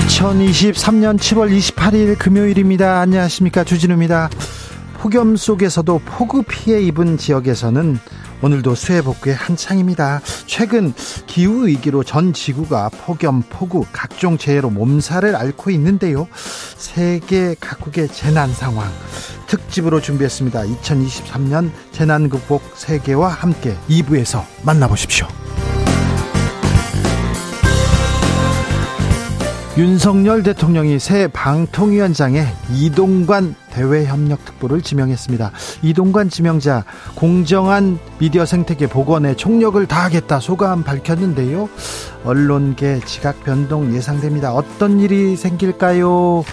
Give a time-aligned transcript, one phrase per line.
[0.00, 2.98] 2023년 7월 28일 금요일입니다.
[2.98, 3.62] 안녕하십니까.
[3.62, 4.28] 주진우입니다.
[4.98, 8.00] 폭염 속에서도 폭우 피해 입은 지역에서는
[8.42, 10.20] 오늘도 수해 복구에 한창입니다.
[10.46, 10.92] 최근
[11.26, 16.26] 기후 위기로 전 지구가 폭염, 폭우, 각종 재해로 몸살을 앓고 있는데요.
[16.76, 18.90] 세계 각국의 재난 상황
[19.46, 20.62] 특집으로 준비했습니다.
[20.64, 25.28] 2023년 재난 극복 세계와 함께 2부에서 만나보십시오.
[29.76, 35.50] 윤석열 대통령이 새 방통위원장에 이동관 대외협력특보를 지명했습니다.
[35.82, 36.84] 이동관 지명자
[37.16, 41.68] 공정한 미디어 생태계 복원에 총력을 다하겠다 소감 밝혔는데요.
[42.24, 44.54] 언론계 지각 변동 예상됩니다.
[44.54, 46.44] 어떤 일이 생길까요?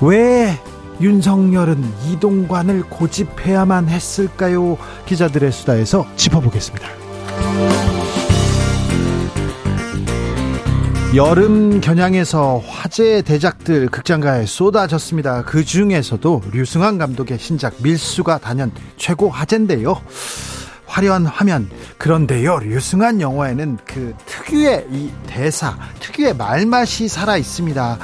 [0.00, 0.58] 왜
[1.02, 4.78] 윤석열은 이동관을 고집해야만 했을까요?
[5.04, 7.85] 기자들의 수다에서 짚어보겠습니다.
[11.16, 15.44] 여름 겨냥에서 화제의 대작들 극장가에 쏟아졌습니다.
[15.44, 19.98] 그 중에서도 류승환 감독의 신작 밀수가 단연 최고 화제인데요.
[20.84, 21.70] 화려한 화면.
[21.96, 27.98] 그런데요 류승환 영화에는 그 특유의 이 대사 특유의 말맛이 살아 있습니다.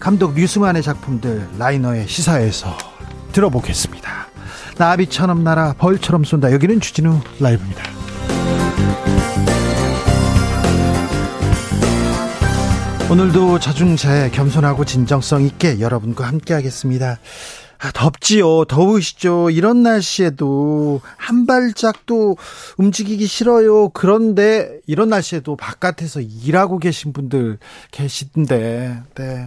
[0.00, 2.76] 감독 류승환의 작품들 라이너의 시사에서
[3.30, 4.10] 들어보겠습니다.
[4.76, 6.50] 나비처럼 날아 벌처럼 쏜다.
[6.50, 7.84] 여기는 주진우 라이브입니다
[13.14, 17.20] 오늘도 자중차에 겸손하고 진정성 있게 여러분과 함께 하겠습니다.
[17.78, 18.64] 아, 덥지요.
[18.64, 19.50] 더우시죠.
[19.50, 22.36] 이런 날씨에도 한 발짝도
[22.76, 23.90] 움직이기 싫어요.
[23.90, 27.58] 그런데 이런 날씨에도 바깥에서 일하고 계신 분들
[27.92, 29.46] 계신데, 네.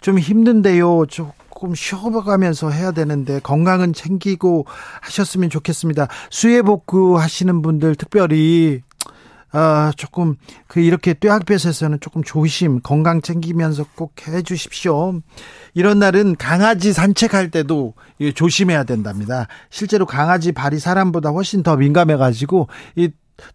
[0.00, 1.06] 좀 힘든데요.
[1.06, 4.66] 조금 쉬어가면서 해야 되는데 건강은 챙기고
[5.00, 6.06] 하셨으면 좋겠습니다.
[6.30, 8.82] 수해 복구 하시는 분들 특별히
[9.52, 10.36] 아, 조금
[10.68, 15.20] 그 이렇게 뙤약볕에서는 조금 조심 건강 챙기면서 꼭 해주십시오.
[15.74, 17.94] 이런 날은 강아지 산책할 때도
[18.34, 19.48] 조심해야 된답니다.
[19.70, 23.10] 실제로 강아지 발이 사람보다 훨씬 더 민감해가지고 이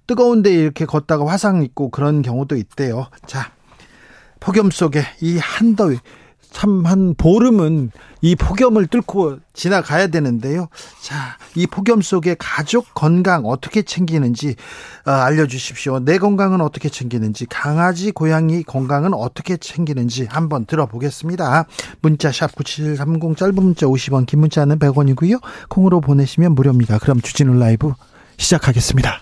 [0.07, 3.07] 뜨거운데 이렇게 걷다가 화상 입고 그런 경우도 있대요.
[3.25, 3.51] 자,
[4.39, 5.97] 폭염 속에 이 한더위
[6.55, 10.69] 참 한 보름은 이 폭염을 뚫고 지나가야 되는데요.
[11.01, 14.55] 자, 이 폭염 속에 가족 건강 어떻게 챙기는지
[15.05, 15.99] 어, 알려주십시오.
[15.99, 21.65] 내 건강은 어떻게 챙기는지, 강아지, 고양이 건강은 어떻게 챙기는지 한번 들어보겠습니다.
[22.01, 25.41] 문자 샵 9730 짧은 문자 50원, 긴 문자는 100원이고요.
[25.69, 26.99] 콩으로 보내시면 무료입니다.
[26.99, 27.93] 그럼 주진우 라이브
[28.37, 29.21] 시작하겠습니다.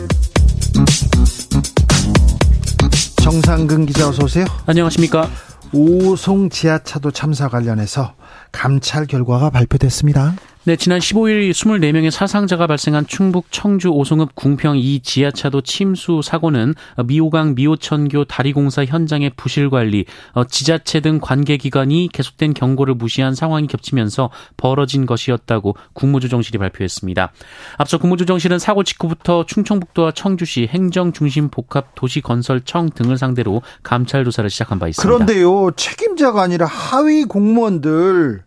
[3.23, 4.45] 정상근 기자 어서 오세요.
[4.65, 5.29] 안녕하십니까.
[5.73, 8.15] 오송 지하차도 참사 관련해서
[8.51, 10.35] 감찰 결과가 발표됐습니다.
[10.63, 17.55] 네, 지난 15일 24명의 사상자가 발생한 충북 청주 오송읍 궁평 2 지하차도 침수 사고는 미호강
[17.55, 25.07] 미호천교 다리공사 현장의 부실 관리, 어, 지자체 등 관계기관이 계속된 경고를 무시한 상황이 겹치면서 벌어진
[25.07, 27.31] 것이었다고 국무조정실이 발표했습니다.
[27.77, 35.11] 앞서 국무조정실은 사고 직후부터 충청북도와 청주시 행정중심복합도시건설청 등을 상대로 감찰 조사를 시작한 바 있습니다.
[35.11, 38.43] 그런데요, 책임자가 아니라 하위 공무원들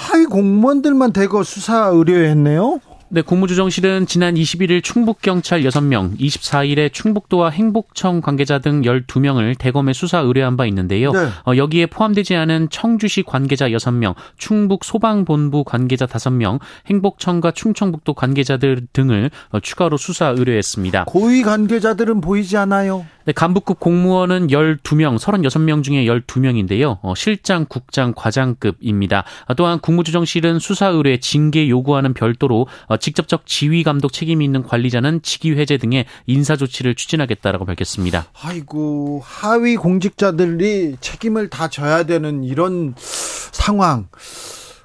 [0.00, 2.80] 하위 공무원들만 대거 수사 의뢰했네요.
[3.12, 10.56] 네, 국무조정실은 지난 21일 충북경찰 6명, 24일에 충북도와 행복청 관계자 등 12명을 대검에 수사 의뢰한
[10.56, 11.10] 바 있는데요.
[11.10, 11.26] 네.
[11.44, 19.30] 어, 여기에 포함되지 않은 청주시 관계자 6명, 충북 소방본부 관계자 5명, 행복청과 충청북도 관계자들 등을
[19.50, 21.06] 어, 추가로 수사 의뢰했습니다.
[21.06, 23.04] 고위 관계자들은 보이지 않아요.
[23.30, 26.98] 네, 간부급 공무원은 12명, 36명 중에 12명인데요.
[27.00, 29.22] 어, 실장, 국장, 과장급입니다.
[29.46, 35.22] 어, 또한 국무조정실은 수사 의뢰, 징계 요구하는 별도로 어, 직접적 지휘 감독 책임이 있는 관리자는
[35.22, 38.26] 직위 해제 등의 인사 조치를 추진하겠다라고 밝혔습니다.
[38.42, 44.08] 아이고, 하위 공직자들이 책임을 다 져야 되는 이런 상황.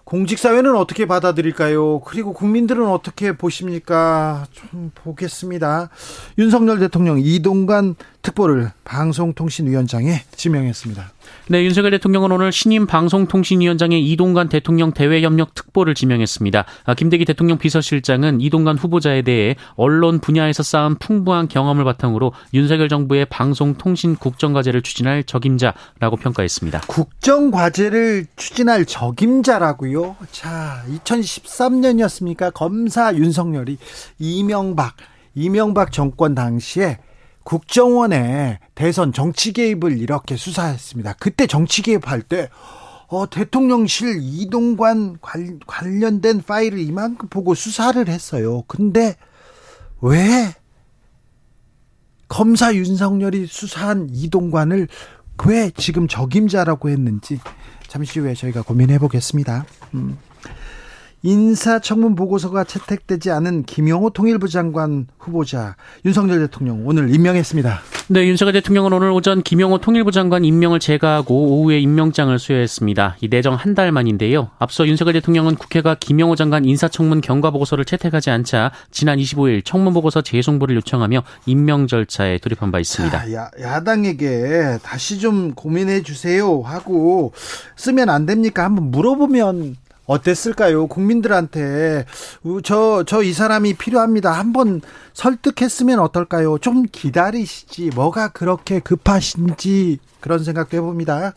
[0.06, 2.02] 공직사회는 어떻게 받아들일까요?
[2.02, 4.46] 그리고 국민들은 어떻게 보십니까?
[4.54, 5.90] 좀 보겠습니다.
[6.38, 7.96] 윤석열 대통령 이동관
[8.26, 11.12] 특보를 방송통신위원장에 지명했습니다.
[11.50, 16.66] 네, 윤석열 대통령은 오늘 신임 방송통신위원장에 이동관 대통령 대외협력 특보를 지명했습니다.
[16.86, 23.26] 아, 김대기 대통령 비서실장은 이동관 후보자에 대해 언론 분야에서 쌓은 풍부한 경험을 바탕으로 윤석열 정부의
[23.26, 26.82] 방송통신 국정과제를 추진할 적임자라고 평가했습니다.
[26.88, 30.16] 국정과제를 추진할 적임자라고요?
[30.32, 32.52] 자, 2013년이었습니까?
[32.56, 33.78] 검사 윤석열이
[34.18, 34.96] 이명박,
[35.36, 36.98] 이명박 정권 당시에
[37.46, 41.14] 국정원의 대선 정치 개입을 이렇게 수사했습니다.
[41.14, 42.50] 그때 정치 개입할 때
[43.08, 48.64] 어, 대통령실 이동관 관, 관련된 파일을 이만큼 보고 수사를 했어요.
[48.68, 49.16] 근데
[50.02, 50.54] 왜
[52.28, 54.88] 검사 윤석열이 수사한 이동관을
[55.46, 57.40] 왜 지금 적임자라고 했는지
[57.88, 59.66] 잠시 후에 저희가 고민해 보겠습니다.
[59.94, 60.18] 음.
[61.26, 65.76] 인사청문 보고서가 채택되지 않은 김영호 통일부 장관 후보자
[66.06, 67.80] 윤석열 대통령 오늘 임명했습니다.
[68.10, 73.18] 네, 윤석열 대통령은 오늘 오전 김영호 통일부 장관 임명을 제거하고 오후에 임명장을 수여했습니다.
[73.22, 74.52] 이 내정 한 달 만인데요.
[74.58, 80.22] 앞서 윤석열 대통령은 국회가 김영호 장관 인사청문 경과 보고서를 채택하지 않자 지난 25일 청문 보고서
[80.22, 83.20] 재송부를 요청하며 임명 절차에 돌입한 바 있습니다.
[83.20, 87.34] 자, 야, 야당에게 다시 좀 고민해 주세요 하고
[87.76, 88.64] 쓰면 안 됩니까?
[88.64, 89.76] 한번 물어보면
[90.06, 90.88] 어땠을까요?
[90.88, 92.06] 국민들한테
[92.64, 94.32] 저 저 이 사람이 필요합니다.
[94.32, 94.82] 한번
[95.14, 96.58] 설득했으면 어떨까요?
[96.60, 97.90] 좀 기다리시지.
[97.96, 101.34] 뭐가 그렇게 급하신지 그런 생각도 해봅니다.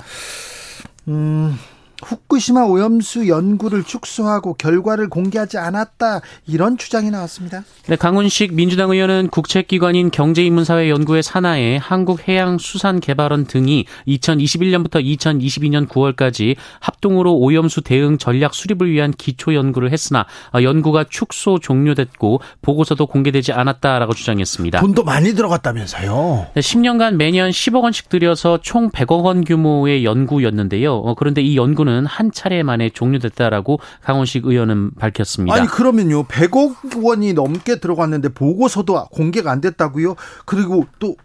[1.08, 1.56] 음.
[2.02, 7.64] 후쿠시마 오염수 연구를 축소하고 결과를 공개하지 않았다 이런 주장이 나왔습니다.
[7.86, 18.18] 네, 강훈식 민주당 의원은 국책기관인 경제인문사회연구회 산하에 한국해양수산개발원 등이 2021년부터 2022년 9월까지 합동으로 오염수 대응
[18.18, 24.80] 전략 수립을 위한 기초 연구를 했으나 연구가 축소 종료됐고 보고서도 공개되지 않았다라고 주장했습니다.
[24.80, 26.48] 돈도 많이 들어갔다면서요?
[26.54, 30.94] 네, 10년간 매년 10억 원씩 들여서 총 100억 원 규모의 연구였는데요.
[30.94, 35.56] 어, 그런데 이 연구는 연구는 한 차례 만에 종료됐다라고 강원식 의원은 밝혔습니다.
[35.56, 40.14] 아니 그러면요 100억 원이 넘게 들어갔는데 보고서도 공개가 안 됐다고요?
[40.44, 41.16] 그리고 또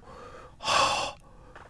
[0.58, 1.14] 하,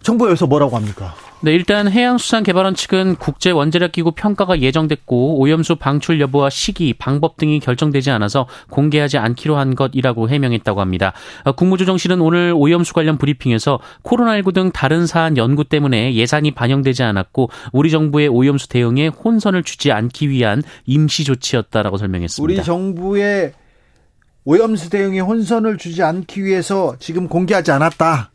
[0.02, 1.16] 정부에서 뭐라고 합니까?
[1.44, 8.48] 네, 일단 해양수산개발원 측은 국제원자력기구 평가가 예정됐고 오염수 방출 여부와 시기, 방법 등이 결정되지 않아서
[8.70, 11.12] 공개하지 않기로 한 것이라고 해명했다고 합니다.
[11.44, 17.50] 어, 국무조정실은 오늘 오염수 관련 브리핑에서 코로나19 등 다른 사안 연구 때문에 예산이 반영되지 않았고
[17.74, 22.54] 우리 정부의 오염수 대응에 혼선을 주지 않기 위한 임시 조치였다라고 설명했습니다.
[22.54, 23.52] 우리 정부의
[24.46, 28.32] 오염수 대응에 혼선을 주지 않기 위해서 지금 공개하지 않았다.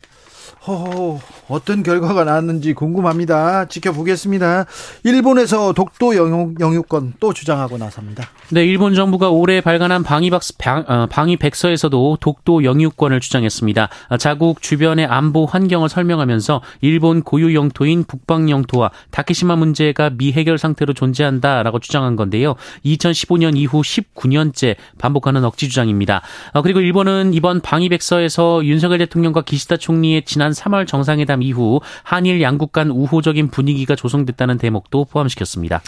[0.69, 3.65] 허허, 어떤 결과가 나왔는지 궁금합니다.
[3.65, 4.65] 지켜보겠습니다.
[5.03, 8.27] 일본에서 독도 영육, 영유권 또 주장하고 나섭니다.
[8.51, 13.89] 네, 일본 정부가 올해 발간한 방위박, 방, 어, 방위 백서에서도 독도 영유권을 주장했습니다.
[14.17, 21.77] 자국 주변의 안보 환경을 설명하면서 일본 고유 영토인 북방 영토와 다케시마 문제가 미해결 상태로 존재한다라고
[21.77, 22.55] 주장한 건데요.
[22.85, 26.23] 2015년 이후 19년째 반복하는 억지 주장입니다.
[26.53, 32.41] 어, 그리고 일본은 이번 방위 백서에서 윤석열 대통령과 기시다 총리의 지난 3월 정상회담 이후 한일
[32.41, 35.83] 양국 간 우호적인 분위기가 조성됐다는 대목도 포함시켰습니다.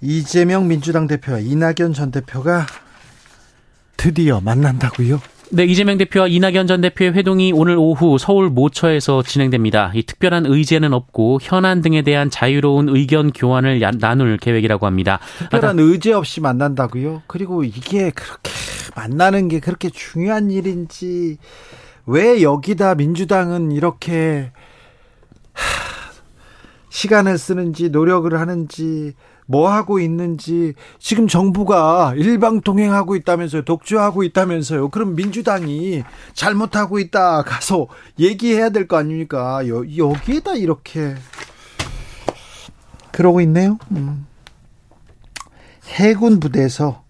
[0.00, 2.66] 이재명 민주당 대표와 이낙연 전 대표가
[3.96, 5.20] 드디어 만난다고요?
[5.50, 9.92] 네, 이재명 대표와 이낙연 전 대표의 회동이 오늘 오후 서울 모처에서 진행됩니다.
[9.94, 15.18] 이 특별한 의제는 없고 현안 등에 대한 자유로운 의견 교환을 나눌 계획이라고 합니다.
[15.38, 17.22] 특별한 아, 의제 없이 만난다고요?
[17.26, 18.52] 그리고 이게 그렇게
[18.94, 21.38] 만나는 게 그렇게 중요한 일인지
[22.04, 24.52] 왜 여기다 민주당은 이렇게
[26.90, 29.14] 시간을 쓰는지 노력을 하는지
[29.50, 33.62] 뭐 하고 있는지 지금 정부가 일방 통행하고 있다면서요.
[33.64, 34.90] 독주하고 있다면서요.
[34.90, 37.86] 그럼 민주당이 잘못하고 있다 가서
[38.18, 39.66] 얘기해야 될 거 아닙니까?
[39.68, 41.14] 여, 여기에다 이렇게
[43.10, 43.78] 그러고 있네요.
[43.92, 44.26] 음.
[45.86, 47.02] 해군 부대에서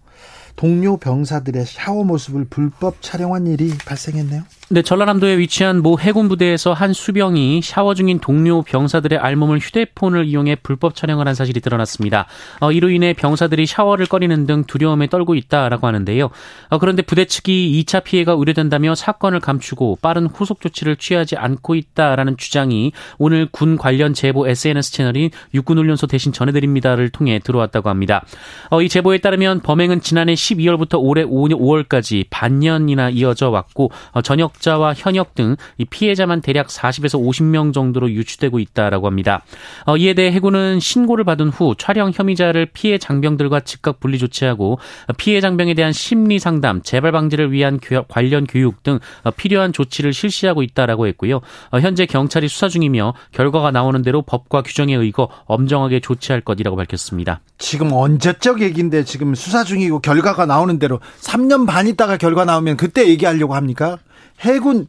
[0.55, 6.93] 동료 병사들의 샤워 모습을 불법 촬영한 일이 발생했네요 네, 전라남도에 위치한 모 해군 부대에서 한
[6.93, 12.27] 수병이 샤워 중인 동료 병사들의 알몸을 휴대폰을 이용해 불법 촬영을 한 사실이 드러났습니다.
[12.59, 16.29] 어, 이로 인해 병사들이 샤워를 꺼리는 등 두려움에 떨고 있다라고 하는데요.
[16.69, 22.37] 어, 그런데 부대 측이 2차 피해가 우려된다며 사건을 감추고 빠른 후속 조치를 취하지 않고 있다라는
[22.37, 28.23] 주장이 오늘 군 관련 제보 SNS 채널인 육군훈련소 대신 전해드립니다를 통해 들어왔다고 합니다.
[28.69, 34.93] 어, 이 제보에 따르면 범행은 지난해 12월부터 올해 5월까지 반년이나 이어져 왔고 어, 전 역자와
[34.95, 35.55] 현역 등
[35.89, 39.43] 피해자만 대략 40에서 50명 정도로 유추되고 있다라고 합니다.
[39.85, 44.79] 어, 이에 대해 해군은 신고를 받은 후 촬영 혐의자를 피해 장병들과 즉각 분리 조치하고
[45.17, 48.99] 피해 장병에 대한 심리 상담, 재발 방지를 위한 관련 교육 등
[49.37, 51.39] 필요한 조치를 실시하고 있다라고 했고요.
[51.81, 57.41] 현재 경찰이 수사 중이며 결과가 나오는 대로 법과 규정에 의거 엄정하게 조치할 것이라고 밝혔습니다.
[57.57, 63.07] 지금 언제적 얘기인데 지금 수사 중이고 결과가 나오는 대로 3년 반 있다가 결과 나오면 그때
[63.07, 63.97] 얘기하려고 합니까?
[64.39, 64.87] 해군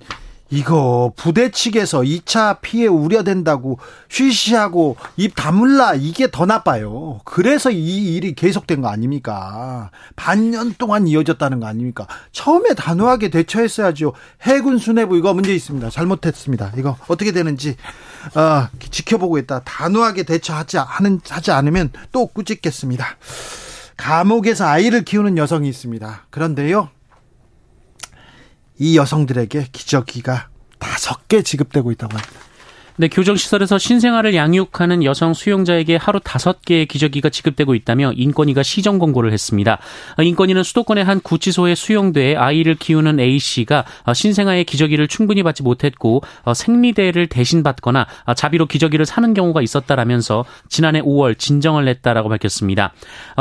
[0.53, 3.79] 이거 부대 측에서 2차 피해 우려된다고
[4.09, 7.21] 쉬쉬하고 입 다물라 이게 더 나빠요.
[7.25, 9.91] 그래서 이 일이 계속된 거 아닙니까?
[10.17, 12.09] 반년 동안 이어졌다는 거 아닙니까?
[12.33, 14.13] 처음에 단호하게 대처했어야죠.
[14.43, 15.89] 해군 수뇌부 이거 문제 있습니다.
[15.89, 16.73] 잘못했습니다.
[16.77, 17.77] 이거 어떻게 되는지
[18.35, 19.61] 어, 지켜보고 있다.
[19.61, 23.07] 단호하게 대처하지 하는 하지 않으면 또 꾸짖겠습니다.
[23.97, 26.27] 감옥에서 아이를 키우는 여성이 있습니다.
[26.31, 26.89] 그런데요.
[28.81, 32.41] 이 여성들에게 기저귀가 다섯 개 지급되고 있다고 합니다.
[32.97, 39.33] 네, 교정시설에서 신생아를 양육하는 여성 수용자에게 하루 다섯 개의 기저귀가 지급되고 있다며 인권위가 시정 권고를
[39.33, 39.79] 했습니다.
[40.21, 46.23] 인권위는 수도권의 한 구치소에 수용돼 아이를 키우는 A씨가 신생아의 기저귀를 충분히 받지 못했고
[46.55, 48.07] 생리대를 대신 받거나
[48.37, 52.93] 자비로 기저귀를 사는 경우가 있었다라면서 지난해 5월 진정을 냈다라고 밝혔습니다.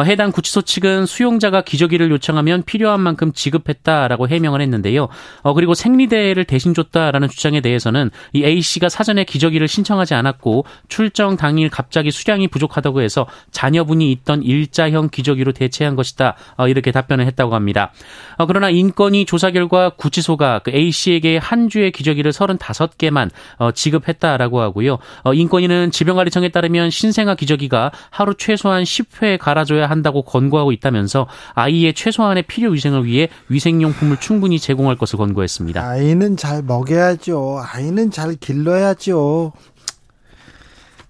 [0.06, 5.10] 해당 구치소 측은 수용자가 기저귀를 요청하면 필요한 만큼 지급했다라고 해명을 했는데요.
[5.56, 11.70] 그리고 생리대를 대신 줬다라는 주장에 대해서는 이 A씨가 사전에 기저귀 기저귀를 신청하지 않았고 출정 당일
[11.70, 16.36] 갑자기 수량이 부족하다고 해서 자녀분이 있던 일자형 기저귀로 대체한 것이다.
[16.58, 17.92] 어, 이렇게 답변을 했다고 합니다.
[18.38, 24.60] 어, 그러나 인권위 조사 결과 구치소가 그 A 씨에게 한 주의 기저귀를 35개만 어, 지급했다라고
[24.60, 24.98] 하고요.
[25.34, 32.72] 인권위는 질병관리청에 따르면 신생아 기저귀가 하루 최소한 10회 갈아줘야 한다고 권고하고 있다면서 아이의 최소한의 필요
[32.72, 35.82] 위생을 위해 위생용품을 충분히 제공할 것을 권고했습니다.
[35.82, 37.62] 아이는 잘 먹여야죠.
[37.64, 39.29] 아이는 잘 길러야죠.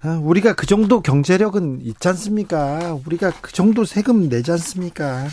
[0.01, 2.97] 아, 우리가 그 정도 경제력은 있지 않습니까?
[3.05, 5.27] 우리가 그 정도 세금 내지 않습니까?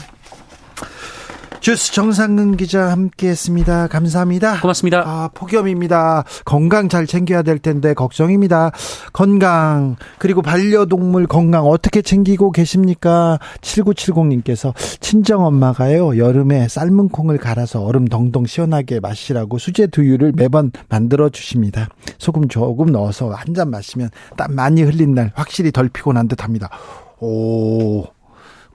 [1.67, 3.89] 주스 정상근 기자 함께했습니다.
[3.89, 4.61] 감사합니다.
[4.61, 5.03] 고맙습니다.
[5.05, 6.23] 아, 폭염입니다.
[6.45, 8.71] 건강 잘 챙겨야 될 텐데 걱정입니다.
[9.13, 13.41] 건강 그리고 반려동물 건강 어떻게 챙기고 계십니까?
[13.63, 21.31] 7970님께서 친정 엄마가요 여름에 삶은 콩을 갈아서 얼음 덩덩 시원하게 마시라고 수제 두유를 매번 만들어
[21.31, 21.89] 주십니다.
[22.19, 26.71] 소금 조금 넣어서 한 잔 마시면 땀 많이 흘린 날 확실히 덜 피곤한 듯합니다.
[27.19, 28.16] 오.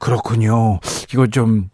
[0.02, 0.80] 그렇군요.
[1.14, 1.70] 이거 좀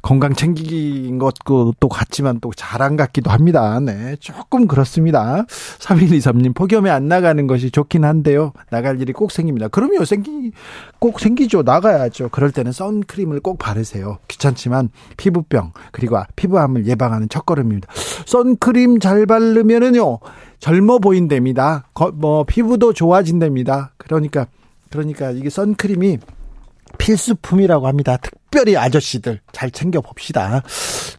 [0.00, 3.80] 건강 챙기긴 것도 또 같지만 또 자랑 같기도 합니다.
[3.80, 4.14] 네.
[4.20, 5.44] 조금 그렇습니다.
[5.80, 8.52] 3123님, 폭염에 안 나가는 것이 좋긴 한데요.
[8.70, 9.66] 나갈 일이 꼭 생깁니다.
[9.66, 10.52] 그럼요, 생기,
[11.00, 11.62] 꼭 생기죠.
[11.62, 12.28] 나가야죠.
[12.28, 14.18] 그럴 때는 선크림을 꼭 바르세요.
[14.28, 17.88] 귀찮지만 피부병, 그리고 피부암을 예방하는 첫걸음입니다.
[18.26, 20.20] 선크림 잘 바르면은요,
[20.60, 21.88] 젊어 보인답니다.
[22.14, 23.92] 뭐, 피부도 좋아진답니다.
[23.96, 24.46] 그러니까,
[24.88, 26.18] 그러니까 이게 선크림이
[26.98, 28.16] 필수품이라고 합니다.
[28.16, 30.62] 특별히 아저씨들 잘 챙겨 봅시다.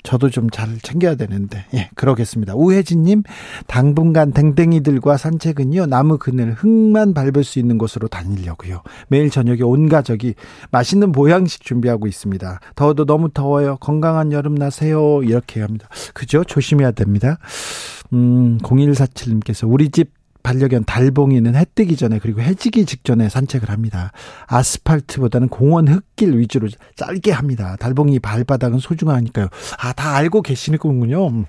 [0.03, 1.65] 저도 좀 잘 챙겨야 되는데.
[1.73, 2.55] 예, 그러겠습니다.
[2.55, 3.23] 우혜진 님,
[3.67, 8.81] 당분간 댕댕이들과 산책은요, 나무 그늘 흙만 밟을 수 있는 곳으로 다니려고요.
[9.09, 10.35] 매일 저녁에 온 가족이
[10.71, 12.59] 맛있는 보양식 준비하고 있습니다.
[12.75, 13.77] 더워도 너무 더워요.
[13.77, 15.21] 건강한 여름 나세요.
[15.23, 15.87] 이렇게 합니다.
[16.13, 16.43] 그죠?
[16.43, 17.37] 조심해야 됩니다.
[18.13, 20.11] 음, 0147님께서 우리 집
[20.47, 24.13] 반려견 달봉이는 해 뜨기 전에 그리고 해지기 직전에 산책을 합니다.
[24.47, 27.75] 아스팔트보다는 공원 흙길 위주로 짧게 합니다.
[27.77, 29.49] 달봉이 발바닥은 소중하니까요.
[29.77, 31.43] 아, 다 알고 계시는군요.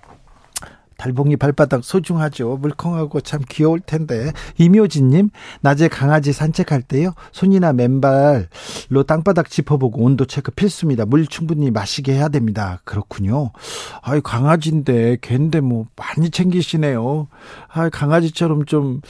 [0.97, 2.57] 달봉이 발바닥 소중하죠.
[2.57, 4.33] 물컹하고 참 귀여울 텐데.
[4.59, 7.12] 이묘진님, 낮에 강아지 산책할 때요.
[7.31, 11.07] 손이나 맨발로 땅바닥 짚어보고 온도 체크 필수입니다.
[11.07, 12.81] 물 충분히 마시게 해야 됩니다.
[12.83, 13.52] 그렇군요.
[14.11, 17.29] 아이, 강아지인데, 걘데 뭐, 많이 챙기시네요.
[17.71, 19.00] 아, 강아지처럼 좀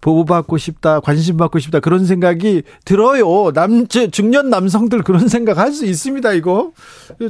[0.00, 3.52] 보호받고 싶다, 관심 받고 싶다, 그런 생각이 들어요.
[3.52, 6.72] 남, 중년 남성들 그런 생각 할 수 있습니다, 이거.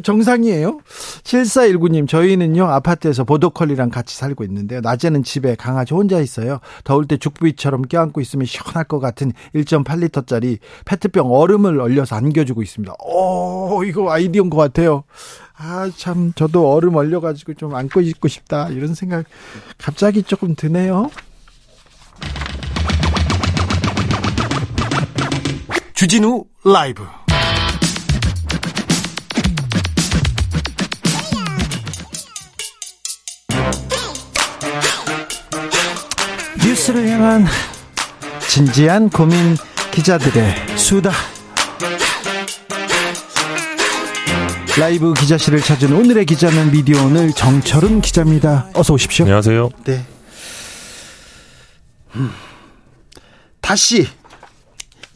[0.03, 0.81] 정상이에요.
[1.23, 4.81] 7419님, 저희는요, 아파트에서 보도컬리랑 같이 살고 있는데요.
[4.81, 6.61] 낮에는 집에 강아지 혼자 있어요.
[6.85, 12.95] 더울 때 죽부위처럼 껴안고 있으면 시원할 것 같은 1.8리터짜리 페트병 얼음을 얼려서 안겨주고 있습니다.
[13.05, 15.05] 오, 이거 아이디어인 것 같아요.
[15.61, 18.69] 아, 참, 저도 얼음 얼려가지고 좀 안고 있고 싶다.
[18.69, 19.27] 이런 생각
[19.77, 21.11] 갑자기 조금 드네요.
[25.95, 27.05] 주진우 라이브.
[36.65, 37.45] 뉴스를 향한
[38.49, 39.57] 진지한 고민
[39.91, 41.11] 기자들의 수다.
[44.79, 48.69] 라이브 기자실을 찾은 오늘의 기자는 미디어 오늘 정철은 기자입니다.
[48.75, 49.25] 어서 오십시오.
[49.25, 49.71] 안녕하세요.
[49.85, 50.05] 네.
[52.15, 52.31] 음,
[53.61, 54.07] 다시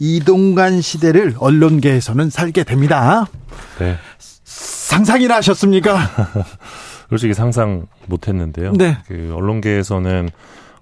[0.01, 3.27] 이동관 시대를 언론계에서는 살게 됩니다.
[3.79, 3.97] 네.
[4.19, 5.97] 상상이나 하셨습니까?
[7.09, 8.73] 솔직히 상상 못했는데요.
[8.73, 8.99] 네.
[9.07, 10.29] 그 언론계에서는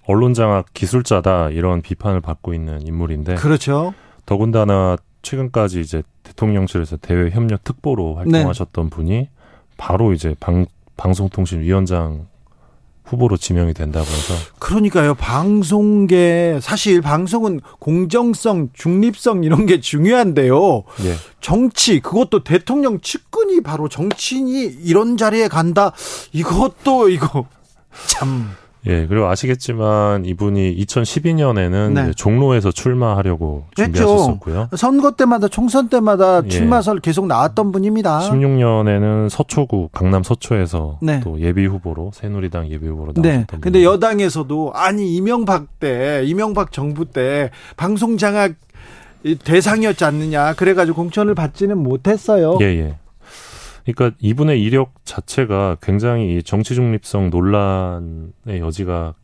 [0.07, 3.93] 언론장악 기술자다 이런 비판을 받고 있는 인물인데 그렇죠.
[4.25, 8.91] 더군다나 최근까지 이제 대통령실에서 대외 협력 특보로 활동하셨던 네.
[8.91, 9.29] 분이
[9.77, 12.27] 바로 이제 방, 방송통신위원장
[13.05, 14.35] 후보로 지명이 된다고 해서.
[14.59, 15.15] 그러니까요.
[15.15, 20.85] 방송계 사실 방송은 공정성 중립성 이런 게 중요한데요.
[21.05, 21.15] 예.
[21.41, 25.93] 정치 그것도 대통령 측근이 바로 정치인이 이런 자리에 간다?
[26.33, 27.47] 이것도 이거
[28.07, 28.50] 참
[28.87, 32.13] 예, 그리고 아시겠지만 이분이 2012년에는 네.
[32.17, 34.71] 종로에서 출마하려고 준비하셨었고요.
[34.77, 36.49] 선거 때마다 총선 때마다 예.
[36.49, 37.01] 출마설 예.
[37.03, 38.21] 계속 나왔던 분입니다.
[38.21, 41.21] 16년에는 서초구 강남 서초에서 네.
[41.21, 43.33] 또 예비 후보로 새누리당 예비 후보로 네.
[43.33, 43.61] 나왔던 네.
[43.61, 48.55] 근데 여당에서도 아니 이명박 때 이명박 정부 때 방송 장악
[49.45, 50.55] 대상이었지 않느냐.
[50.55, 52.59] 그래가지고 공천을 받지는 못했어요.
[52.61, 52.97] 예, 예.
[53.85, 59.15] 그러니까 이분의 이력 자체가 굉장히 정치 중립성 논란의 여지가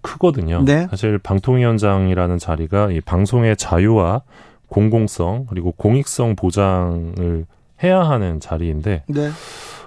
[0.00, 0.62] 크거든요.
[0.64, 0.86] 네.
[0.90, 4.22] 사실 방통위원장이라는 자리가 이 방송의 자유와
[4.68, 7.46] 공공성 그리고 공익성 보장을
[7.82, 9.30] 해야 하는 자리인데 네.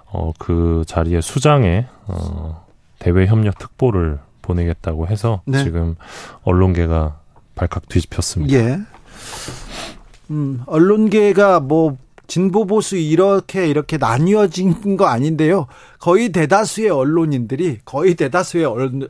[0.07, 2.65] 어, 그 자리에 수장에 어,
[2.99, 5.63] 대외 협력 특보를 보내겠다고 해서 네.
[5.63, 5.95] 지금
[6.43, 7.19] 언론계가
[7.55, 8.53] 발칵 뒤집혔습니다.
[8.53, 8.79] 예.
[10.31, 11.97] 음, 언론계가 뭐
[12.31, 15.67] 진보 보수 이렇게 이렇게 나뉘어진 거 아닌데요.
[15.99, 18.63] 거의 대다수의 언론인들이 거의 대다수의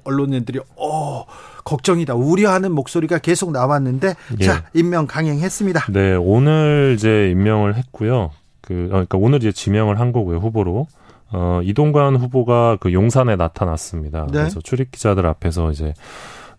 [0.04, 1.26] 언론인들이 어
[1.64, 4.44] 걱정이다 우려하는 목소리가 계속 나왔는데 예.
[4.44, 5.92] 자 임명 강행했습니다.
[5.92, 8.32] 네 오늘 이제 임명을 했고요.
[8.60, 10.88] 그 어, 그러니까 오늘 이제 지명을 한 거고요 후보로.
[11.34, 14.26] 어, 이동관 후보가 그 용산에 나타났습니다.
[14.32, 14.40] 네.
[14.40, 15.94] 그래서 출입 기자들 앞에서 이제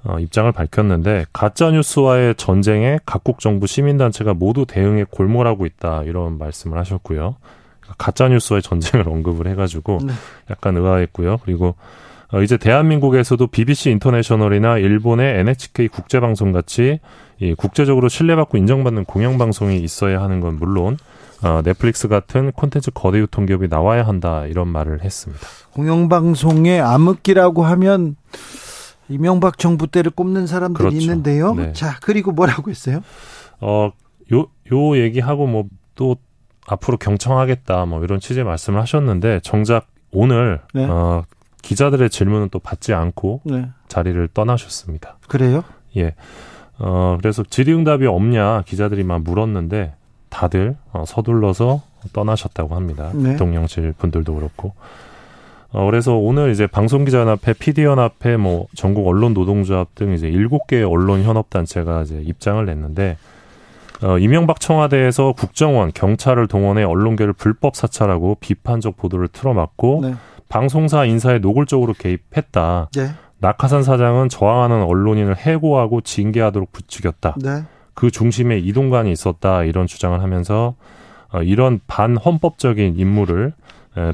[0.05, 6.79] 어, 입장을 밝혔는데 가짜 뉴스와의 전쟁에 각국 정부 시민단체가 모두 대응에 골몰하고 있다 이런 말씀을
[6.79, 7.37] 하셨고요.
[7.99, 10.12] 가짜 뉴스와의 전쟁을 언급을 해가지고 네.
[10.51, 11.38] 약간 의아했고요.
[11.45, 11.77] 그리고
[12.33, 16.99] 어, 이제 대한민국에서도 BBC 인터내셔널이나 일본의 NHK 국제방송 같이
[17.38, 20.97] 이 국제적으로 신뢰받고 인정받는 공영방송이 있어야 하는 건 물론
[21.43, 25.45] 어, 넷플릭스 같은 콘텐츠 거대 유통기업이 나와야 한다 이런 말을 했습니다.
[25.75, 28.17] 공영방송의 암흑기라고 하면
[29.12, 30.96] 이명박 정부 때를 꼽는 사람들이 그렇죠.
[30.96, 31.55] 있는데요.
[31.55, 31.72] 네.
[31.72, 33.03] 자, 그리고 뭐라고 했어요?
[33.61, 33.92] 어,
[34.33, 36.16] 요, 요 얘기하고 뭐 또
[36.66, 40.85] 앞으로 경청하겠다 뭐 이런 취지의 말씀을 하셨는데 정작 오늘 네.
[40.85, 41.25] 어,
[41.62, 43.68] 기자들의 질문은 또 받지 않고 네.
[43.88, 45.18] 자리를 떠나셨습니다.
[45.29, 45.64] 그래요?
[45.96, 46.14] 예.
[46.79, 49.94] 어, 그래서 질의응답이 없냐 기자들이 막 물었는데
[50.29, 53.11] 다들 어, 서둘러서 떠나셨다고 합니다.
[53.14, 53.33] 네.
[53.33, 54.75] 대통령실 분들도 그렇고.
[55.73, 61.23] 어, 그래서 오늘 이제 방송기자연합회, PD연합회, 뭐 전국 언론 노동조합 등 이제 일곱 개 언론
[61.23, 63.17] 현업 단체가 이제 입장을 냈는데
[64.03, 70.15] 어, 이명박 청와대에서 국정원, 경찰을 동원해 언론계를 불법 사찰하고 비판적 보도를 틀어막고 네.
[70.49, 72.91] 방송사 인사에 노골적으로 개입했다.
[72.95, 73.09] 네.
[73.39, 77.37] 낙하산 사장은 저항하는 언론인을 해고하고 징계하도록 부추겼다.
[77.43, 77.63] 네.
[77.95, 80.75] 그 중심에 이동관이 있었다 이런 주장을 하면서
[81.33, 83.55] 어, 이런 반헌법적인 임무를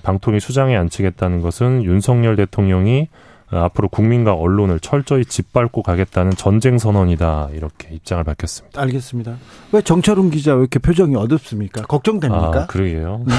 [0.02, 3.08] 방통위 수장에 앉히겠다는 것은 윤석열 대통령이
[3.50, 8.80] 어, 앞으로 국민과 언론을 철저히 짓밟고 가겠다는 전쟁 선언이다 이렇게 입장을 밝혔습니다.
[8.82, 9.36] 알겠습니다.
[9.72, 11.82] 왜 정철웅 기자 왜 이렇게 표정이 어둡습니까?
[11.82, 12.62] 걱정됩니까?
[12.62, 13.22] 아, 그러게요.
[13.26, 13.34] 네.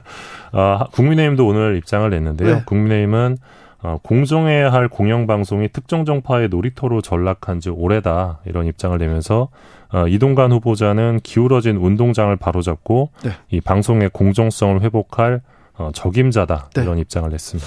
[0.52, 2.54] 아, 국민의힘도 오늘 입장을 냈는데요.
[2.54, 2.62] 네.
[2.64, 3.36] 국민의힘은
[3.82, 9.48] 어, 공정해야 할 공영방송이 특정 정파의 놀이터로 전락한 지 오래다 이런 입장을 내면서
[9.92, 13.32] 어, 이동관 후보자는 기울어진 운동장을 바로잡고 네.
[13.50, 15.40] 이 방송의 공정성을 회복할
[15.80, 16.82] 어, 적임자다 네.
[16.82, 17.66] 이런 입장을 냈습니다.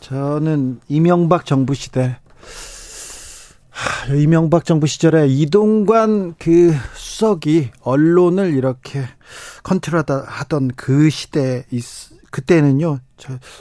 [0.00, 2.16] 저는 이명박 정부 시대
[3.70, 9.04] 하, 이명박 정부 시절에 이동관 그 수석이 언론을 이렇게
[9.62, 11.64] 컨트롤하던 그 시대
[12.32, 12.98] 그때는요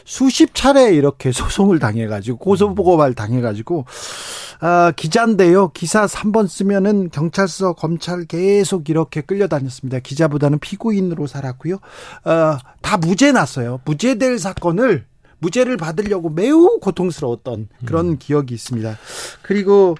[0.05, 3.85] 수십 차례 이렇게 소송을 당해가지고 고소고발 당해가지고
[4.59, 5.69] 아, 기자인데요.
[5.69, 9.99] 기사 3번 쓰면은 경찰서 검찰 계속 이렇게 끌려다녔습니다.
[9.99, 11.77] 기자보다는 피고인으로 살았고요.
[12.23, 13.79] 아, 다 무죄 났어요.
[13.85, 15.05] 무죄될 사건을
[15.39, 18.17] 무죄를 받으려고 매우 고통스러웠던 그런 음.
[18.19, 18.95] 기억이 있습니다.
[19.41, 19.97] 그리고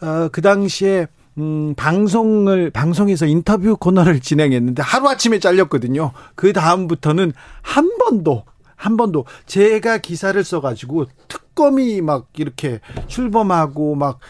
[0.00, 1.06] 어, 그 당시에
[1.38, 6.12] 음, 방송을, 방송에서 인터뷰 코너를 진행했는데 하루아침에 잘렸거든요.
[6.34, 8.44] 그 다음부터는 한 번도,
[8.76, 14.20] 한 번도 제가 기사를 써가지고 특검이 막 이렇게 출범하고 막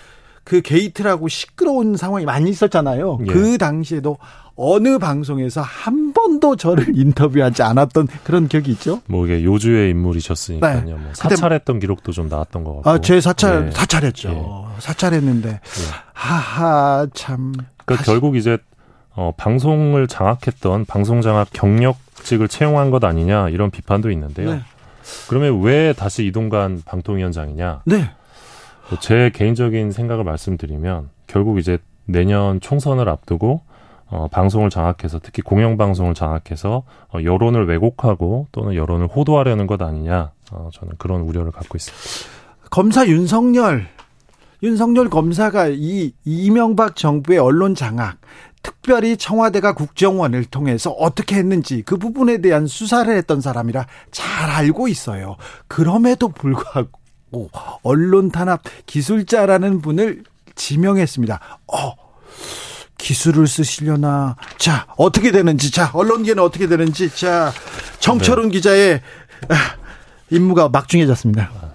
[0.47, 3.19] 그 게이트라고 시끄러운 상황이 많이 있었잖아요.
[3.21, 3.33] 예.
[3.33, 4.17] 그 당시에도
[4.55, 9.03] 어느 방송에서 한 번도 저를 인터뷰하지 않았던 그런 기억이 있죠.
[9.07, 10.85] 뭐 이게 요주의 인물이셨으니까요.
[10.85, 10.93] 네.
[10.93, 12.89] 뭐 사찰했던 기록도 좀 나왔던 것 같고.
[12.89, 13.71] 아, 제 사찰 예.
[13.73, 14.29] 사찰했죠.
[14.31, 14.81] 예.
[14.81, 15.61] 사찰했는데 예.
[16.13, 17.53] 하하 참.
[17.85, 18.57] 그러니까 결국 이제
[19.17, 21.97] 어, 방송을 장악했던 방송 장악 경력
[22.27, 24.55] 직을 채용한 것 아니냐 이런 비판도 있는데요.
[24.55, 24.61] 네.
[25.29, 27.83] 그러면 왜 다시 이동관 방통위원장이냐?
[27.85, 28.11] 네.
[29.01, 33.63] 제 개인적인 생각을 말씀드리면 결국 이제 내년 총선을 앞두고
[34.09, 40.69] 어, 방송을 장악해서 특히 공영방송을 장악해서 어, 여론을 왜곡하고 또는 여론을 호도하려는 것 아니냐 어,
[40.73, 42.71] 저는 그런 우려를 갖고 있습니다.
[42.71, 43.89] 검사 윤석열
[44.63, 48.19] 윤석열 검사가 이 이명박 정부의 언론 장악
[48.67, 55.37] 특별히 청와대가 국정원을 통해서 어떻게 했는지 그 부분에 대한 수사를 했던 사람이라 잘 알고 있어요.
[55.69, 56.91] 그럼에도 불구하고
[57.83, 60.25] 언론 탄압 기술자라는 분을
[60.57, 61.39] 지명했습니다.
[61.69, 61.93] 어,
[62.99, 64.35] 기술을 쓰시려나.
[64.59, 65.71] 자, 어떻게 되는지.
[65.71, 67.15] 자, 언론계는 어떻게 되는지.
[67.15, 67.53] 자,
[68.01, 68.53] 정철훈 네.
[68.53, 69.01] 기자의
[69.49, 69.55] 아,
[70.31, 71.51] 임무가 막중해졌습니다.
[71.55, 71.71] 아,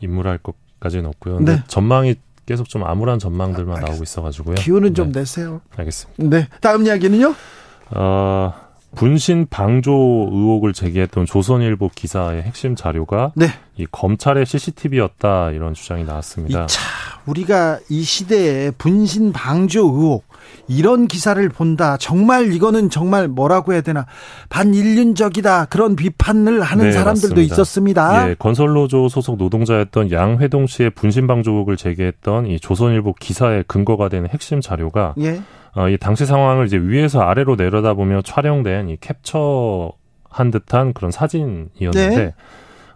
[0.00, 1.40] 임무랄 것까지는 없고요.
[1.40, 1.62] 네.
[1.68, 4.56] 전망이 계속 좀 암울한 전망들만 아, 나오고 있어가지고요.
[4.56, 5.20] 기운은 좀 네.
[5.20, 5.60] 내세요.
[5.76, 6.22] 알겠습니다.
[6.36, 6.48] 네.
[6.60, 7.34] 다음 이야기는요?
[7.94, 8.54] 어,
[8.94, 9.92] 분신 방조
[10.32, 13.46] 의혹을 제기했던 조선일보 기사의 핵심 자료가 네.
[13.76, 16.66] 이 검찰의 CCTV였다 이런 주장이 나왔습니다.
[16.66, 16.80] 차,
[17.26, 20.24] 우리가 이 시대에 분신 방조 의혹
[20.68, 21.96] 이런 기사를 본다.
[21.96, 24.06] 정말 이거는 정말 뭐라고 해야 되나
[24.48, 27.54] 반인륜적이다 그런 비판을 하는 네, 사람들도 맞습니다.
[27.54, 28.30] 있었습니다.
[28.30, 34.28] 예, 건설노조 소속 노동자였던 양회동 씨의 분신 방조 의혹을 제기했던 이 조선일보 기사의 근거가 되는
[34.28, 35.42] 핵심 자료가 예.
[35.74, 42.34] 어, 이 당시 상황을 이제 위에서 아래로 내려다보며 촬영된 이 캡처한 듯한 그런 사진이었는데 네.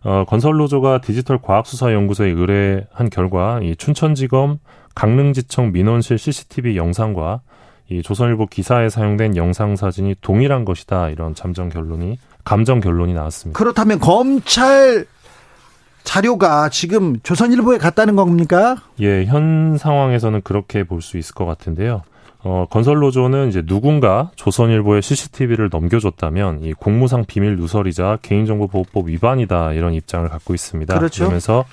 [0.05, 4.59] 어, 건설노조가 디지털 과학수사연구소에 의뢰한 결과 이 춘천지검
[4.97, 7.41] 강릉지청 민원실 CCTV 영상과
[7.89, 13.57] 이 조선일보 기사에 사용된 영상 사진이 동일한 것이다 이런 잠정 결론이 감정 결론이 나왔습니다.
[13.57, 15.07] 그렇다면 검찰
[16.03, 18.77] 자료가 지금 조선일보에 갔다는 겁니까?
[19.01, 22.03] 예, 현 상황에서는 그렇게 볼 수 있을 것 같은데요.
[22.43, 30.29] 어, 건설노조는 이제 누군가 조선일보에 CCTV를 넘겨줬다면 이 공무상 비밀 누설이자 개인정보보호법 위반이다 이런 입장을
[30.29, 30.97] 갖고 있습니다.
[30.97, 31.25] 그렇죠.
[31.25, 31.65] 그러면서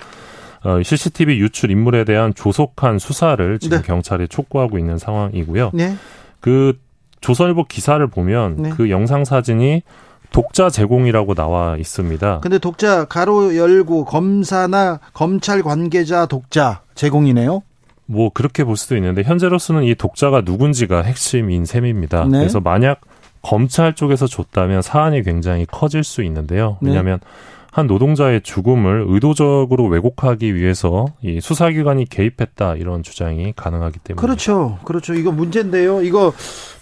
[0.64, 3.82] 어, CCTV 유출 인물에 대한 조속한 수사를 지금 네.
[3.84, 5.70] 경찰에 촉구하고 있는 상황이고요.
[5.74, 5.94] 네.
[6.40, 6.78] 그
[7.20, 8.70] 조선일보 기사를 보면 네.
[8.70, 9.82] 그 영상 사진이
[10.30, 12.40] 독자 제공이라고 나와 있습니다.
[12.40, 17.62] 근데 독자 가로 열고 검사나 검찰 관계자 독자 제공이네요.
[18.06, 22.24] 뭐 그렇게 볼 수도 있는데 현재로서는 이 독자가 누군지가 핵심인 셈입니다.
[22.24, 22.38] 네.
[22.38, 23.00] 그래서 만약
[23.42, 26.78] 검찰 쪽에서 줬다면 사안이 굉장히 커질 수 있는데요.
[26.80, 26.88] 네.
[26.88, 27.26] 왜냐하면 네.
[27.74, 35.12] 한 노동자의 죽음을 의도적으로 왜곡하기 위해서 이 수사기관이 개입했다 이런 주장이 가능하기 때문에 그렇죠, 그렇죠.
[35.14, 36.00] 이거 문제인데요.
[36.02, 36.32] 이거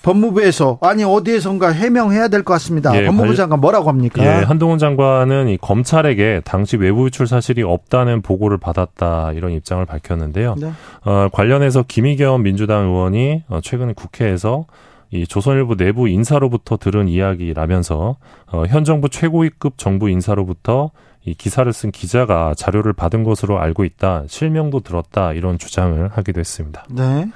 [0.03, 2.95] 법무부에서 아니 어디에선가 해명해야 될 것 같습니다.
[2.95, 4.23] 예, 법무부 장관 뭐라고 합니까?
[4.23, 10.57] 예, 한동훈 장관은 이 검찰에게 당시 외부 유출 사실이 없다는 보고를 받았다 이런 입장을 밝혔는데요.
[10.59, 10.73] 네.
[11.07, 14.67] 어, 관련해서 김희겸 민주당 의원이 어, 최근에 국회에서
[15.13, 18.17] 이 조선일보 내부 인사로부터 들은 이야기라면서
[18.51, 20.91] 어, 현 정부 최고위급 정부 인사로부터
[21.25, 24.25] 이 기사를 쓴 기자가 자료를 받은 것으로 알고 있다.
[24.27, 25.33] 실명도 들었다.
[25.33, 26.85] 이런 주장을 하기도 했습니다.
[26.91, 27.31] 네.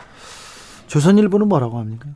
[0.87, 2.09] 조선일보는 뭐라고 합니까?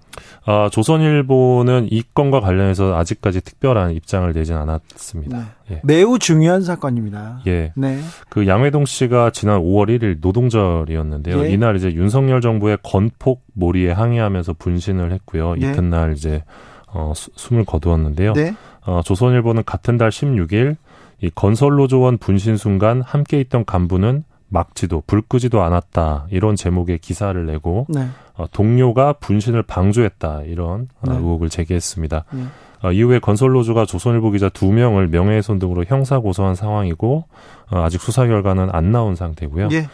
[0.44, 5.38] 아, 조선일보는 이 건과 관련해서 아직까지 특별한 입장을 내진 않았습니다.
[5.38, 5.44] 네.
[5.72, 5.80] 예.
[5.84, 7.40] 매우 중요한 사건입니다.
[7.46, 7.72] 예.
[7.76, 8.00] 네.
[8.28, 11.44] 그 양회동 씨가 지난 5월 1일 노동절이었는데요.
[11.44, 11.50] 예.
[11.50, 15.56] 이날 이제 윤석열 정부의 건폭 몰이에 항의하면서 분신을 했고요.
[15.62, 15.70] 예.
[15.72, 16.42] 이튿날 이제
[16.86, 18.32] 어, 수, 숨을 거두었는데요.
[18.32, 18.54] 네.
[18.84, 20.76] 어, 조선일보는 같은 달 16일
[21.22, 27.86] 이 건설노조원 분신 순간 함께 있던 간부는 막지도 불 끄지도 않았다 이런 제목의 기사를 내고
[27.88, 28.06] 네.
[28.36, 31.16] 어, 동료가 분신을 방조했다 이런 어, 네.
[31.16, 32.24] 의혹을 제기했습니다.
[32.32, 32.44] 네.
[32.82, 37.24] 어, 이후에 건설노조가 조선일보 기자 두 명을 명예훼손 등으로 형사 고소한 상황이고
[37.70, 39.68] 어, 아직 수사 결과는 안 나온 상태고요.
[39.72, 39.88] 예.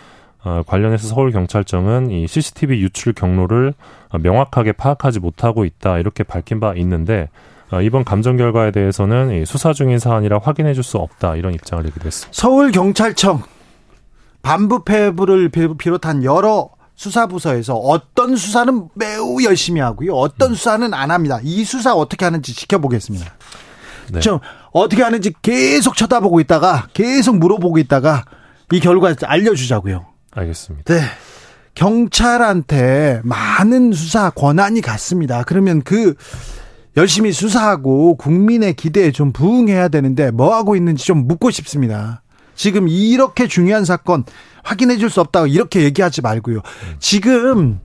[0.44, 3.74] 어, 관련해서 서울경찰청은 이 CCTV 유출 경로를
[4.20, 7.28] 명확하게 파악하지 못하고 있다 이렇게 밝힌 바 있는데
[7.72, 12.06] 어, 이번 감정 결과에 대해서는 수사 중인 사안이라 확인해 줄 수 없다 이런 입장을 내기도
[12.06, 12.30] 했습니다.
[12.32, 13.42] 서울 경찰청
[14.46, 20.14] 반부패부를 비롯한 여러 수사부서에서 어떤 수사는 매우 열심히 하고요.
[20.14, 20.54] 어떤 음.
[20.54, 21.40] 수사는 안 합니다.
[21.42, 23.26] 이 수사 어떻게 하는지 지켜보겠습니다.
[24.12, 24.20] 네.
[24.20, 24.38] 좀
[24.70, 28.24] 어떻게 하는지 계속 쳐다보고 있다가 계속 물어보고 있다가
[28.70, 30.06] 이 결과 알려주자고요.
[30.30, 30.94] 알겠습니다.
[30.94, 31.00] 네.
[31.74, 35.42] 경찰한테 많은 수사 권한이 갔습니다.
[35.42, 36.14] 그러면 그
[36.96, 42.22] 열심히 수사하고 국민의 기대에 좀 부응해야 되는데 뭐 하고 있는지 좀 묻고 싶습니다.
[42.56, 44.24] 지금 이렇게 중요한 사건
[44.64, 46.60] 확인해 줄 수 없다고 이렇게 얘기하지 말고요.
[46.98, 47.78] 지금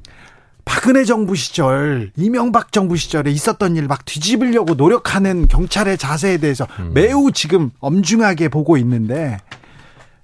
[0.66, 6.92] 박근혜 정부 시절, 이명박 정부 시절에 있었던 일 막 뒤집으려고 노력하는 경찰의 자세에 대해서 음.
[6.94, 9.38] 매우 지금 엄중하게 보고 있는데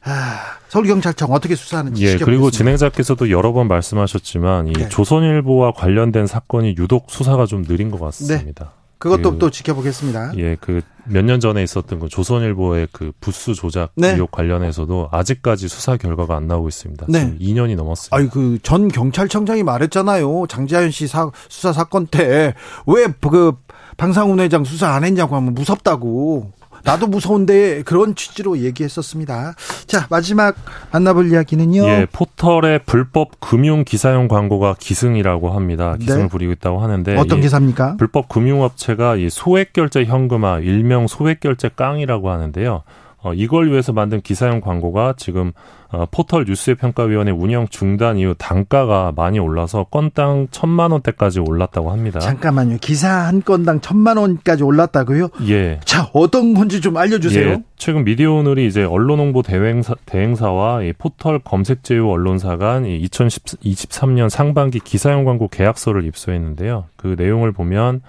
[0.04, 4.90] 아, 서울경찰청 어떻게 수사하는지 예, 그리고 진행자께서도 여러 번 말씀하셨지만 이 네.
[4.90, 8.66] 조선일보와 관련된 사건이 유독 수사가 좀 느린 것 같습니다.
[8.66, 8.70] 네.
[9.00, 10.34] 그것도 그, 또 지켜보겠습니다.
[10.38, 14.12] 예, 그 몇 년 전에 있었던 그 조선일보의 그 부수 조작 네.
[14.12, 17.06] 의혹 관련해서도 아직까지 수사 결과가 안 나오고 있습니다.
[17.08, 17.34] 네.
[17.40, 18.16] 2년이 넘었습니다.
[18.18, 20.48] 아니 그 전 경찰청장이 말했잖아요.
[20.50, 22.54] 장재현 씨 사, 수사 사건 때
[22.88, 23.54] 왜 그
[23.96, 26.52] 방상훈 회장 수사 안 했냐고 하면 무섭다고.
[26.88, 29.56] 나도 무서운데 그런 취지로 얘기했었습니다.
[29.88, 30.56] 자, 마지막
[30.94, 31.86] 만나볼 이야기는요.
[31.86, 35.98] 예, 포털의 불법 금융 기사용 광고가 기승이라고 합니다.
[36.00, 36.28] 기승을 네.
[36.30, 37.98] 부리고 있다고 하는데 어떤 기사입니까?
[37.98, 42.84] 불법 금융업체가 이 소액 결제 현금화, 일명 소액 결제 깡이라고 하는데요.
[43.28, 45.52] 어, 이걸 위해서 만든 기사용 광고가 지금
[45.90, 52.20] 어, 포털 뉴스의 평가위원회 운영 중단 이후 단가가 많이 올라서 건당 천만 원대까지 올랐다고 합니다.
[52.20, 52.78] 잠깐만요.
[52.80, 55.30] 기사 한 건당 천만 원까지 올랐다고요?
[55.48, 55.80] 예.
[55.84, 57.50] 자, 어떤 건지 좀 알려주세요.
[57.50, 65.26] 예, 최근 미디어오늘이 이제 언론홍보 대행사, 대행사와 이 포털 검색제휴 언론사 간 2023년 상반기 기사용
[65.26, 66.86] 광고 계약서를 입수했는데요.
[66.96, 68.02] 그 내용을 보면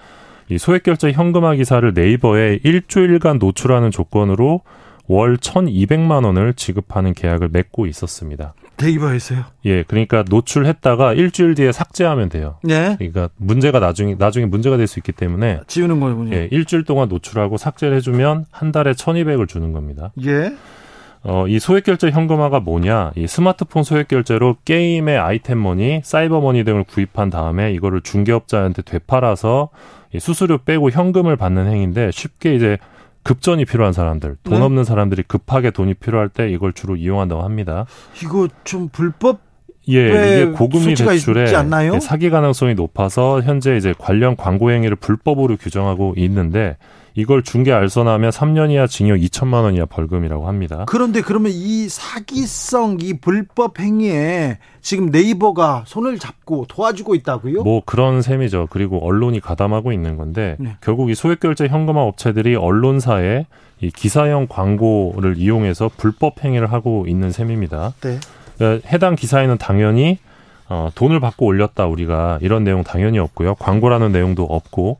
[0.49, 4.61] 이 소액결제 현금화 기사를 네이버에 일주일간 노출하는 조건으로
[5.09, 8.53] 월 1,200만 원을 지급하는 계약을 맺고 있었습니다.
[8.81, 9.43] 네이버에서요?
[9.65, 12.57] 예, 그러니까 노출했다가 일주일 뒤에 삭제하면 돼요.
[12.63, 12.95] 네.
[12.97, 16.33] 그러니까 문제가 나중에 나중에 문제가 될 수 있기 때문에 지우는 거군요.
[16.35, 20.13] 예, 일주일 동안 노출하고 삭제를 해주면 한 달에 1,200을 주는 겁니다.
[20.25, 20.53] 예.
[21.23, 23.11] 어, 이 소액결제 현금화가 뭐냐?
[23.17, 29.69] 이 스마트폰 소액결제로 게임의 아이템머니, 사이버머니 등을 구입한 다음에 이거를 중개업자한테 되팔아서
[30.17, 32.77] 수수료 빼고 현금을 받는 행위인데 쉽게 이제
[33.23, 34.61] 급전이 필요한 사람들, 돈 네.
[34.61, 37.85] 없는 사람들이 급하게 돈이 필요할 때 이걸 주로 이용한다고 합니다.
[38.23, 39.41] 이거 좀 불법
[39.89, 46.13] 예, 이게 고금리 대출에 예, 사기 가능성이 높아서 현재 이제 관련 광고 행위를 불법으로 규정하고
[46.17, 46.77] 있는데
[47.19, 50.85] 이걸 중개 알선하면 3년 이하 징역 2천만 원 이하 벌금이라고 합니다.
[50.87, 57.63] 그런데 그러면 이 사기성 이 불법 행위에 지금 네이버가 손을 잡고 도와주고 있다고요?
[57.63, 58.67] 뭐 그런 셈이죠.
[58.69, 60.77] 그리고 언론이 가담하고 있는 건데 네.
[60.79, 63.45] 결국 이 소액 결제 현금화 업체들이 언론사에
[63.81, 67.95] 이 기사형 광고를 이용해서 불법 행위를 하고 있는 셈입니다.
[67.99, 68.17] 네.
[68.57, 70.19] 그러니까 해당 기사에는 당연히
[70.69, 73.55] 어, 돈을 받고 올렸다 우리가 이런 내용 당연히 없고요.
[73.55, 74.99] 광고라는 내용도 없고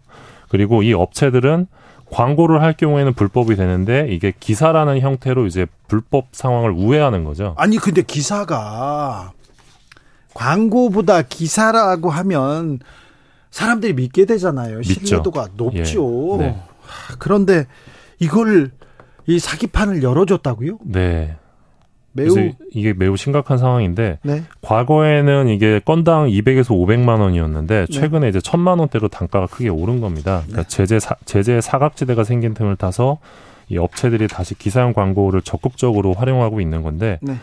[0.49, 1.67] 그리고 이 업체들은
[2.11, 7.53] 광고를 할 경우에는 불법이 되는데 이게 기사라는 형태로 이제 불법 상황을 우회하는 거죠.
[7.57, 9.31] 아니 근데 기사가
[10.33, 12.79] 광고보다 기사라고 하면
[13.51, 14.81] 사람들이 믿게 되잖아요.
[14.83, 15.63] 신뢰도가 믿죠.
[15.63, 16.37] 높죠.
[16.39, 16.45] 예.
[16.45, 16.63] 네.
[17.19, 17.65] 그런데
[18.19, 18.71] 이걸
[19.27, 20.79] 이 사기판을 열어줬다고요?
[20.85, 21.35] 네.
[22.11, 24.43] 매우 이게 매우 심각한 상황인데 네.
[24.61, 27.91] 과거에는 이게 건당 200에서 500만 원이었는데 네.
[27.91, 28.29] 최근에 네.
[28.29, 30.41] 이제 1000만 원대로 단가가 크게 오른 겁니다.
[30.45, 30.67] 그러니까 네.
[30.67, 33.19] 제재 사, 제재 사각지대가 생긴 틈을 타서
[33.69, 37.35] 이 업체들이 다시 기사용 광고를 적극적으로 활용하고 있는 건데 네.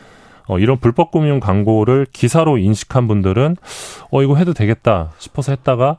[0.49, 3.57] 어, 이런 불법 금융 광고를 기사로 인식한 분들은
[4.11, 5.99] 어 이거 해도 되겠다 싶어서 했다가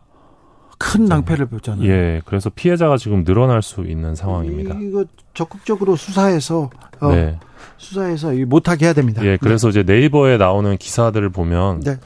[0.77, 1.89] 큰 낭패를 보잖아요.
[1.89, 4.75] 예, 그래서 피해자가 지금 늘어날 수 있는 상황입니다.
[4.79, 7.39] 이거 적극적으로 수사해서 어, 네.
[7.77, 9.23] 수사해서 못하게 해야 됩니다.
[9.25, 9.81] 예, 그래서 네.
[9.81, 11.97] 이제 네이버에 나오는 기사들을 보면 네.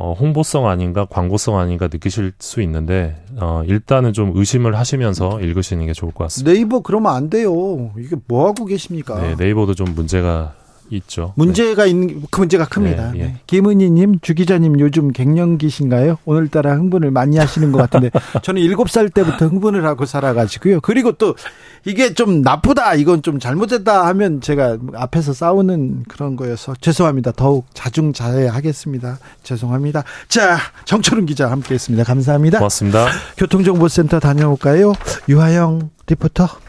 [0.00, 5.92] 어, 홍보성 아닌가 광고성 아닌가 느끼실 수 있는데 어, 일단은 좀 의심을 하시면서 읽으시는 게
[5.92, 6.52] 좋을 것 같습니다.
[6.52, 7.90] 네이버 그러면 안 돼요.
[7.98, 9.20] 이게 뭐 하고 계십니까?
[9.20, 10.54] 네, 네이버도 좀 문제가
[10.90, 11.32] 있죠.
[11.36, 11.90] 문제가 네.
[11.90, 13.12] 있는 그 문제가 큽니다.
[13.12, 13.22] 네, 예.
[13.24, 13.36] 네.
[13.46, 16.18] 김은희님, 주 기자님 요즘 갱년기신가요?
[16.24, 18.10] 오늘따라 흥분을 많이 하시는 것 같은데
[18.42, 20.80] 저는 일곱 살 때부터 흥분을 하고 살아가지고요.
[20.80, 21.34] 그리고 또
[21.84, 27.32] 이게 좀 나쁘다, 이건 좀 잘못됐다 하면 제가 앞에서 싸우는 그런 거여서 죄송합니다.
[27.32, 29.18] 더욱 자중자애하겠습니다.
[29.42, 30.04] 죄송합니다.
[30.28, 32.04] 자, 정철은 기자 함께했습니다.
[32.04, 32.58] 감사합니다.
[32.58, 33.06] 고맙습니다.
[33.36, 34.92] 교통정보센터 다녀올까요?
[35.28, 36.67] 유하영 리포터.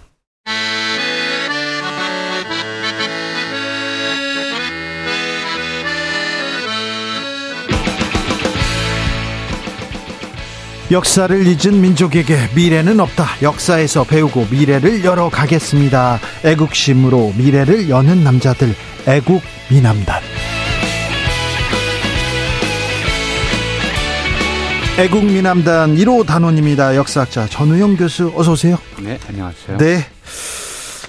[10.92, 13.26] 역사를 잊은 민족에게 미래는 없다.
[13.44, 16.20] 역사에서 배우고 미래를 열어가겠습니다.
[16.44, 18.74] 애국심으로 미래를 여는 남자들,
[19.08, 20.20] 애국 미남단.
[24.98, 26.96] 애국 미남단 1호 단원입니다.
[26.96, 28.80] 역사학자 전우영 교수 어서 오세요.
[29.00, 29.78] 네, 안녕하세요.
[29.78, 30.04] 네.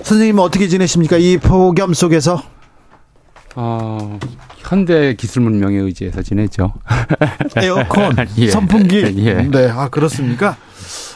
[0.03, 1.17] 선생님 어떻게 지내십니까?
[1.17, 2.43] 이 폭염 속에서?
[3.57, 4.19] 어,
[4.59, 6.73] 현대 기술 문명에 의지해서 지내죠.
[7.57, 8.49] 에어컨, 예.
[8.49, 9.03] 선풍기.
[9.25, 9.35] 예.
[9.35, 10.57] 네, 아 그렇습니까?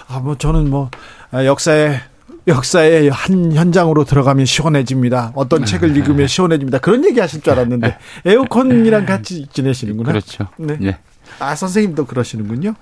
[0.09, 0.91] 아 뭐 저는 뭐
[1.31, 1.99] 아, 역사에
[2.47, 5.33] 역사의 한 현장으로 들어가면 시원해집니다.
[5.35, 6.79] 어떤 책을 읽으면 시원해집니다.
[6.79, 10.11] 그런 얘기 하실 줄 알았는데 에어컨이랑 같이 지내시는구나.
[10.11, 10.49] 그렇죠.
[10.59, 10.77] 네.
[10.83, 10.99] 예.
[11.39, 12.75] 아 선생님도 그러시는군요.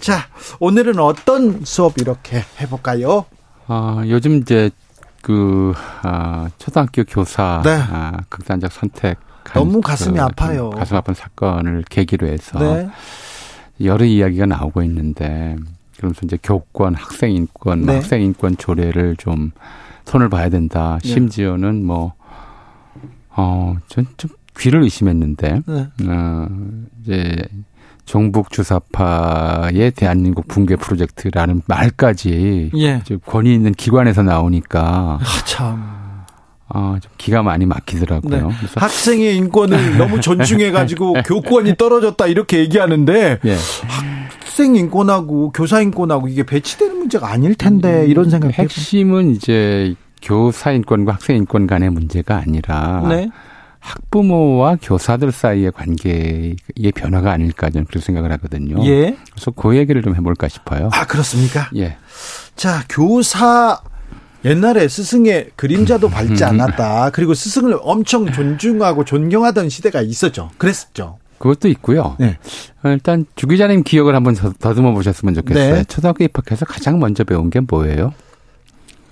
[0.00, 0.26] 자
[0.58, 3.26] 오늘은 어떤 수업 이렇게 해볼까요?
[3.66, 4.70] 아 요즘 이제
[5.22, 7.70] 그 아, 초등학교 교사 네.
[7.90, 9.18] 아, 극단적 선택
[9.54, 10.70] 너무 가슴이 그, 아파요.
[10.70, 12.88] 가슴 아픈 사건을 계기로 해서 네.
[13.82, 15.56] 여러 이야기가 나오고 있는데
[15.96, 17.94] 그러면서 이제 교권, 학생 인권, 네.
[17.96, 19.50] 학생 인권 조례를 좀
[20.04, 20.98] 손을 봐야 된다.
[21.02, 21.08] 네.
[21.08, 22.14] 심지어는 뭐
[23.30, 25.88] 어, 전 좀 귀를 의심했는데 네.
[26.06, 26.46] 어,
[27.02, 27.36] 이제
[28.10, 33.02] 종북 주사파의 대한민국 붕괴 프로젝트라는 말까지 예.
[33.24, 36.24] 권위 있는 기관에서 나오니까 아, 참.
[36.68, 38.48] 아, 좀 기가 많이 막히더라고요.
[38.48, 38.54] 네.
[38.74, 43.56] 학생의 인권을 너무 존중해가지고 교권이 떨어졌다 이렇게 얘기하는데 예.
[43.86, 48.50] 학생 인권하고 교사 인권하고 이게 배치되는 문제가 아닐 텐데 음, 이런 생각.
[48.58, 53.30] 핵심은 이제 교사 인권과 학생 인권 간의 문제가 아니라 네.
[53.80, 56.56] 학부모와 교사들 사이의 관계의
[56.94, 58.84] 변화가 아닐까 저는 그렇게 생각을 하거든요.
[58.86, 59.16] 예.
[59.32, 60.90] 그래서 그 얘기를 좀 해볼까 싶어요.
[60.92, 61.68] 아 그렇습니까?
[61.76, 61.96] 예.
[62.56, 63.80] 자 교사
[64.44, 67.10] 옛날에 스승의 그림자도 밟지 않았다.
[67.10, 70.50] 그리고 스승을 엄청 존중하고 존경하던 시대가 있었죠.
[70.58, 71.18] 그랬었죠.
[71.38, 72.16] 그것도 있고요.
[72.20, 72.38] 네.
[72.84, 75.74] 일단 주 기자님 기억을 한번 더듬어 보셨으면 좋겠어요.
[75.74, 75.84] 네.
[75.84, 78.12] 초등학교 입학해서 가장 먼저 배운 게 뭐예요?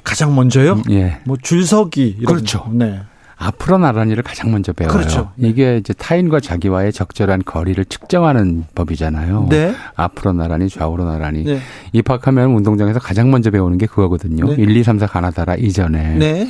[0.05, 0.75] 가장 먼저요?
[0.75, 1.21] 음, 예.
[1.25, 2.69] 뭐 줄서기 이런 그렇죠.
[2.73, 3.01] 네.
[3.39, 4.97] 앞으로 나란히를 가장 먼저 배워요.
[4.97, 5.31] 그렇죠.
[5.37, 9.47] 이게 이제 타인과 자기와의 적절한 거리를 측정하는 법이잖아요.
[9.49, 9.75] 네.
[9.95, 11.45] 앞으로 나란히 좌우로 나란히.
[11.45, 11.61] 네.
[11.93, 14.47] 입학하면 운동장에서 가장 먼저 배우는 게 그거거든요.
[14.47, 14.63] 네.
[14.63, 16.17] 1, 2, 3, 4 가나다라 이전에.
[16.17, 16.49] 네.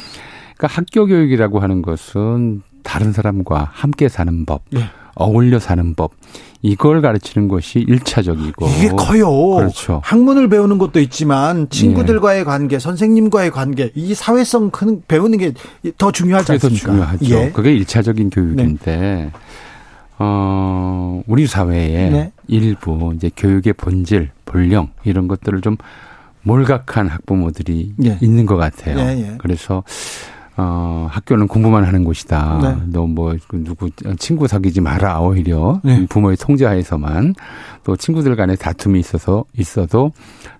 [0.57, 4.81] 그러니까 학교 교육이라고 하는 것은 다른 사람과 함께 사는 법, 네.
[5.15, 6.13] 어울려 사는 법,
[6.61, 9.31] 이걸 가르치는 것이 일차적이고 이게 커요.
[9.57, 10.01] 그렇죠.
[10.05, 12.45] 학문을 배우는 것도 있지만 친구들과의 예.
[12.45, 15.53] 관계, 선생님과의 관계, 이 사회성 큰 배우는 게
[15.97, 16.93] 더 중요하지 않습니까?
[16.93, 17.35] 중요하죠.
[17.35, 17.51] 예.
[17.51, 19.31] 그게 일차적인 교육인데 네.
[20.19, 22.33] 어, 우리 사회에 네.
[22.49, 25.77] 일부 이제 교육의 본질, 본령 이런 것들을 좀
[26.43, 28.19] 몰각한 학부모들이 예.
[28.21, 28.99] 있는 것 같아요.
[28.99, 29.35] 예, 예.
[29.39, 29.85] 그래서
[30.61, 32.59] 어, 학교는 공부만 하는 곳이다.
[32.61, 32.77] 네.
[32.87, 36.05] 너뭐 그 누구 친구 사귀지 마라 오히려 네.
[36.09, 37.37] 부모의 통제하에서만
[37.85, 40.11] 또 친구들 간에 다툼이 있어서 있어도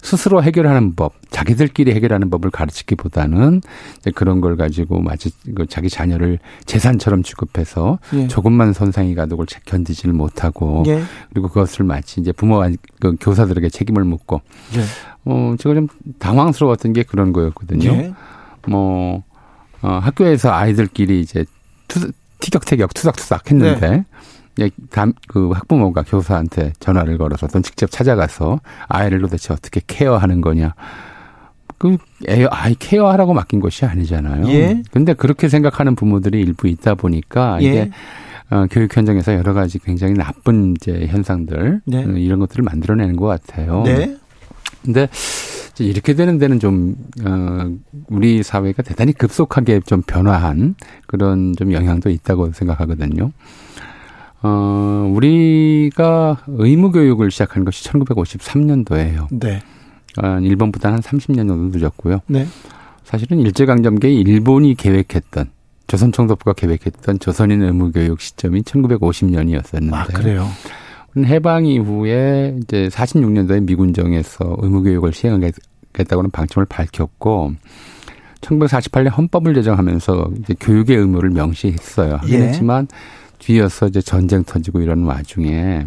[0.01, 3.61] 스스로 해결하는 법, 자기들끼리 해결하는 법을 가르치기보다는
[3.99, 8.29] 이제 그런 걸 가지고 마치 그 자기 자녀를 재산처럼 취급해서 네.
[8.29, 11.03] 조금만 손상이 가도 그걸 견디지를 못하고 네.
[11.33, 14.43] 그리고 그것을 마치 이제 부모와 그 교사들에게 책임을 묻고
[14.75, 14.85] 네.
[15.25, 15.89] 어 제가 좀
[16.21, 17.93] 당황스러웠던 게 그런 거였거든요.
[17.93, 18.15] 네.
[18.69, 19.25] 뭐
[19.83, 21.45] 어, 학교에서 아이들끼리 이제
[21.87, 22.11] 투,
[22.41, 24.05] 티격태격 투닥투닥 했는데
[24.57, 24.71] 네.
[25.29, 30.75] 그 학부모가 교사한테 전화를 걸어서 또 직접 찾아가서 아이를 도대체 어떻게 케어하는 거냐.
[31.79, 31.97] 그
[32.29, 34.49] 애, 아이 케어하라고 맡긴 것이 아니잖아요.
[34.49, 34.83] 예.
[34.91, 37.67] 근데 그렇게 생각하는 부모들이 일부 있다 보니까 예.
[37.67, 37.91] 이게
[38.51, 42.05] 어, 교육 현장에서 여러 가지 굉장히 나쁜 이제 현상들 네.
[42.05, 43.83] 어, 이런 것들을 만들어내는 것 같아요.
[43.85, 44.17] 네.
[44.85, 45.09] 근데
[45.85, 47.71] 이렇게 되는 데는 좀, 어,
[48.09, 50.75] 우리 사회가 대단히 급속하게 좀 변화한
[51.07, 53.33] 그런 좀 영향도 있다고 생각하거든요.
[54.43, 59.27] 어, 우리가 의무교육을 시작한 것이 1953년도예요.
[59.31, 59.61] 네.
[60.23, 62.21] 어, 일본보다 한 30년 정도 늦었고요.
[62.27, 62.47] 네.
[63.05, 65.51] 사실은 일제강점기에 일본이 계획했던
[65.87, 69.95] 조선 총독부가 계획했던 조선인 의무교육 시점이 1950년이었었는데.
[69.95, 70.47] 아, 그래요?
[71.17, 75.39] 해방 이후에 이제 46년도에 미군정에서 의무교육을 시행하
[75.99, 77.55] 겠다고는 방침을 밝혔고
[78.41, 82.21] 1948년 헌법을 제정하면서 이제 교육의 의무를 명시했어요.
[82.29, 82.41] 예.
[82.43, 82.89] 했지만
[83.39, 85.85] 뒤이어서 이제 전쟁 터지고 이런 와중에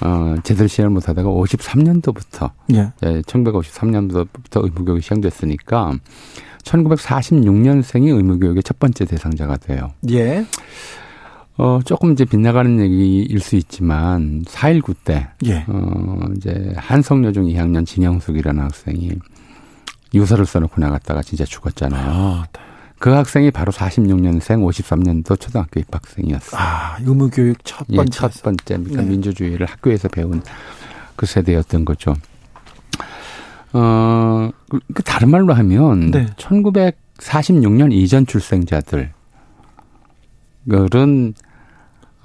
[0.00, 2.92] 어, 제대로 시행을 못하다가 53년도부터 예.
[3.02, 5.98] 예, 1953년도부터 의무교육이 시행됐으니까
[6.62, 9.92] 1946년생이 의무교육의 첫 번째 대상자가 돼요.
[10.10, 10.44] 예.
[11.58, 15.64] 어, 조금 이제 빗나가는 얘기일 수 있지만, 4.19 때, 예.
[15.66, 19.10] 어, 이제 한성여중 2학년 진영숙이라는 학생이
[20.14, 22.10] 유서를 써놓고 나갔다가 진짜 죽었잖아요.
[22.10, 22.60] 아, 네.
[23.00, 26.60] 그 학생이 바로 46년생 53년도 초등학교 입학생이었어요.
[26.60, 28.02] 아, 의무교육 첫 번째.
[28.02, 28.76] 예, 첫 번째.
[28.76, 29.08] 그러니까 네.
[29.08, 30.42] 민주주의를 학교에서 배운
[31.16, 32.14] 그 세대였던 거죠.
[33.72, 36.26] 어, 그, 그 다른 말로 하면 네.
[36.36, 39.12] 1946년 이전 출생자들
[40.70, 41.34] 은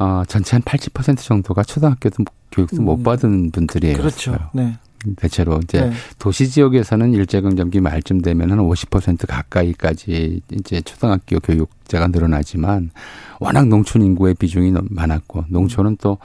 [0.04, 2.86] 어, 전체 한 80% 정도가 초등학교도 교육도 음.
[2.86, 3.96] 못 받은 분들이에요.
[3.96, 4.38] 그렇죠.
[4.54, 4.78] 네.
[5.16, 5.94] 대체로 이제 네.
[6.20, 12.92] 도시 지역에서는 일제강점기 말쯤 되면 한50% 가까이까지 이제 초등학교 교육자가 늘어나지만
[13.40, 16.18] 워낙 농촌 인구의 비중이 많았고 농촌은 또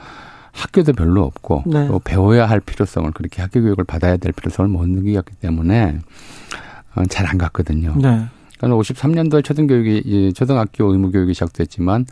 [0.51, 1.87] 학교도 별로 없고 네.
[1.87, 5.99] 또 배워야 할 필요성을 그렇게 학교 교육을 받아야 될 필요성을 못 느끼었기 때문에
[6.95, 7.95] 어, 잘안 갔거든요.
[7.95, 8.25] 네.
[8.57, 12.05] 그러니까 53년도에 초등교육이 초등학교 의무 교육이 시작됐지만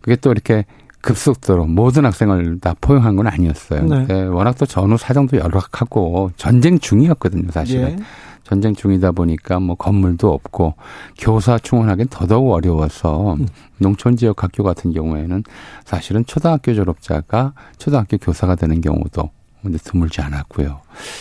[0.00, 0.66] 그게 또 이렇게
[1.02, 3.84] 급속도로 모든 학생을 다 포용한 건 아니었어요.
[3.84, 4.22] 네.
[4.24, 7.98] 워낙 또 전후 사정도 열악하고 전쟁 중이었거든요, 사실은.
[7.98, 8.04] 예.
[8.44, 10.74] 전쟁 중이다 보니까 뭐 건물도 없고
[11.18, 13.46] 교사 충원하기는 더더욱 어려워서 음.
[13.78, 15.44] 농촌 지역 학교 같은 경우에는
[15.84, 19.30] 사실은 초등학교 졸업자가 초등학교 교사가 되는 경우도
[19.62, 20.80] 근데 드물지 않았고요.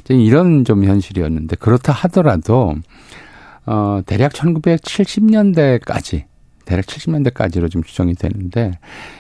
[0.10, 2.76] 이런 좀 현실이었는데 그렇다 하더라도
[3.66, 6.24] 어 대략 1970년대까지
[6.72, 8.72] 대략 70년대까지로 좀 추정이 되는데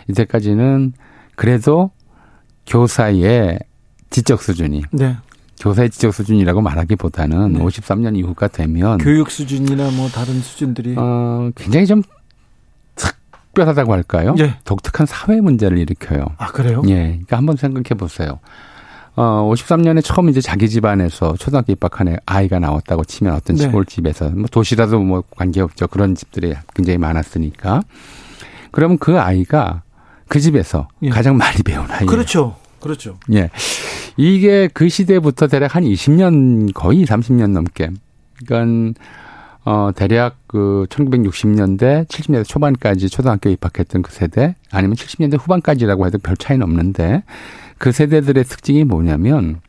[0.07, 0.93] 이때까지는
[1.35, 1.91] 그래도
[2.65, 3.59] 교사의
[4.09, 5.17] 지적 수준이 네.
[5.59, 7.59] 교사의 지적 수준이라고 말하기보다는 네.
[7.59, 12.03] 53년 이후가 되면 교육 수준이나 뭐 다른 수준들이 어 굉장히 좀
[12.95, 14.33] 특별하다고 할까요?
[14.39, 14.55] 예.
[14.63, 16.25] 독특한 사회 문제를 일으켜요.
[16.37, 16.81] 아 그래요?
[16.87, 16.95] 예.
[16.95, 18.39] 그러니까 한번 생각해 보세요.
[19.15, 23.63] 어, 53년에 처음 이제 자기 집안에서 초등학교 입학한 아이가 나왔다고 치면 어떤 네.
[23.63, 25.87] 시골집에서 뭐 도시라도 뭐 관계없죠.
[25.87, 27.81] 그런 집들이 굉장히 많았으니까.
[28.71, 29.83] 그러면 그 아이가
[30.27, 31.09] 그 집에서 예.
[31.09, 32.05] 가장 많이 배운 아이.
[32.05, 32.55] 그렇죠.
[32.79, 33.17] 그렇죠.
[33.33, 33.49] 예.
[34.17, 37.91] 이게 그 시대부터 대략 한 20년 거의 30년 넘게.
[38.45, 38.99] 그러니까
[39.63, 46.35] 어 대략 그 1960년대, 70년대 초반까지 초등학교 입학했던 그 세대 아니면 70년대 후반까지라고 해도 별
[46.35, 47.23] 차이는 없는데
[47.77, 49.61] 그 세대들의 특징이 뭐냐면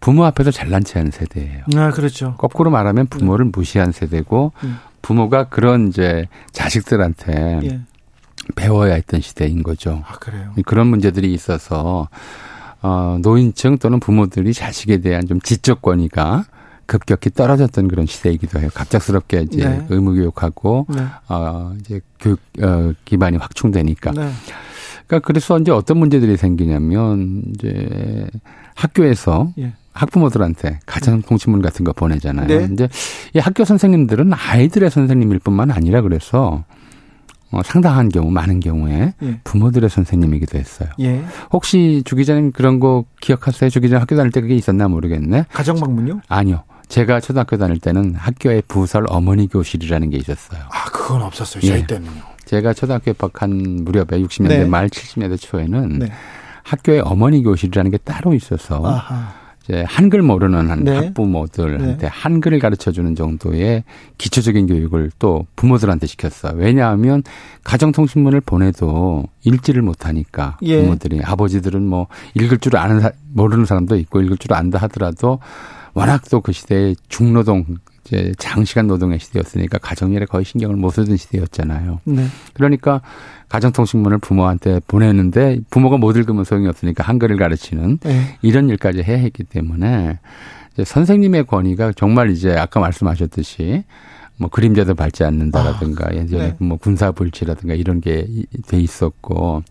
[0.00, 1.64] 부모 앞에서 잘난 체하는 세대예요.
[1.76, 2.34] 아, 그렇죠.
[2.36, 3.52] 거꾸로 말하면 부모를 네.
[3.54, 4.78] 무시한 세대고 음.
[5.00, 7.80] 부모가 그런 이제 자식들한테 예.
[8.54, 10.02] 배워야 했던 시대인 거죠.
[10.06, 10.52] 아, 그래요.
[10.66, 12.08] 그런 문제들이 있어서
[12.82, 16.44] 어 노인층 또는 부모들이 자식에 대한 좀 지적 권위가
[16.86, 18.68] 급격히 떨어졌던 그런 시대이기도 해요.
[18.72, 19.86] 갑작스럽게 이제 네.
[19.88, 21.04] 의무 교육하고 네.
[21.28, 24.12] 어 이제 교육 어 기반이 확충되니까.
[24.12, 24.30] 네.
[25.06, 28.26] 그러니까 그래서 이제 어떤 문제들이 생기냐면 이제
[28.74, 29.72] 학교에서 예.
[29.92, 32.46] 학부모들한테 가정 통신문 같은 거 보내잖아요.
[32.46, 32.68] 네.
[32.72, 32.88] 이제
[33.34, 36.64] 이 학교 선생님들은 아이들의 선생님일 뿐만 아니라 그래서
[37.52, 39.40] 어, 상당한 경우, 많은 경우에 예.
[39.44, 40.88] 부모들의 선생님이기도 했어요.
[41.00, 41.24] 예.
[41.52, 43.70] 혹시 주 기자님 그런 거 기억하세요?
[43.70, 45.46] 주 기자님 학교 다닐 때 그게 있었나 모르겠네.
[45.52, 46.20] 가정 방문요?
[46.28, 46.64] 아니요.
[46.88, 50.60] 제가 초등학교 다닐 때는 학교에 부설 어머니 교실이라는 게 있었어요.
[50.70, 51.60] 아, 그건 없었어요.
[51.62, 51.86] 저희 예.
[51.86, 52.22] 때는요.
[52.44, 54.64] 제가 초등학교 입학한 무렵에 60년대 네.
[54.64, 56.12] 말 70년대 초에는 네.
[56.62, 59.46] 학교에 어머니 교실이라는 게 따로 있어서 아하.
[59.66, 60.94] 이제 한글 모르는 한 네.
[60.94, 62.06] 학부모들한테 네.
[62.06, 63.82] 한글을 가르쳐 주는 정도의
[64.16, 66.52] 기초적인 교육을 또 부모들한테 시켰어요.
[66.56, 67.24] 왜냐하면
[67.64, 70.80] 가정통신문을 보내도 읽지를 못하니까 예.
[70.80, 75.40] 부모들이 아버지들은 뭐 읽을 줄 아는 사, 모르는 사람도 있고 읽을 줄 안다 하더라도
[75.96, 77.64] 워낙 또 그 시대에 중노동
[78.04, 82.00] 이제 장시간 노동의 시대였으니까 가정일에 거의 신경을 못 쓰던 시대였잖아요.
[82.04, 82.26] 네.
[82.52, 83.00] 그러니까
[83.48, 88.38] 가정통신문을 부모한테 보내는데 부모가 못 읽으면 소용이 없으니까 한글을 가르치는 네.
[88.42, 90.18] 이런 일까지 해야 했기 때문에
[90.74, 93.84] 이제 선생님의 권위가 정말 이제 아까 말씀하셨듯이
[94.36, 96.56] 뭐 그림자도 밟지 않는다라든가 아, 예전에 네.
[96.58, 98.26] 뭐 군사 불치라든가 이런 게
[98.68, 99.62] 돼 있었고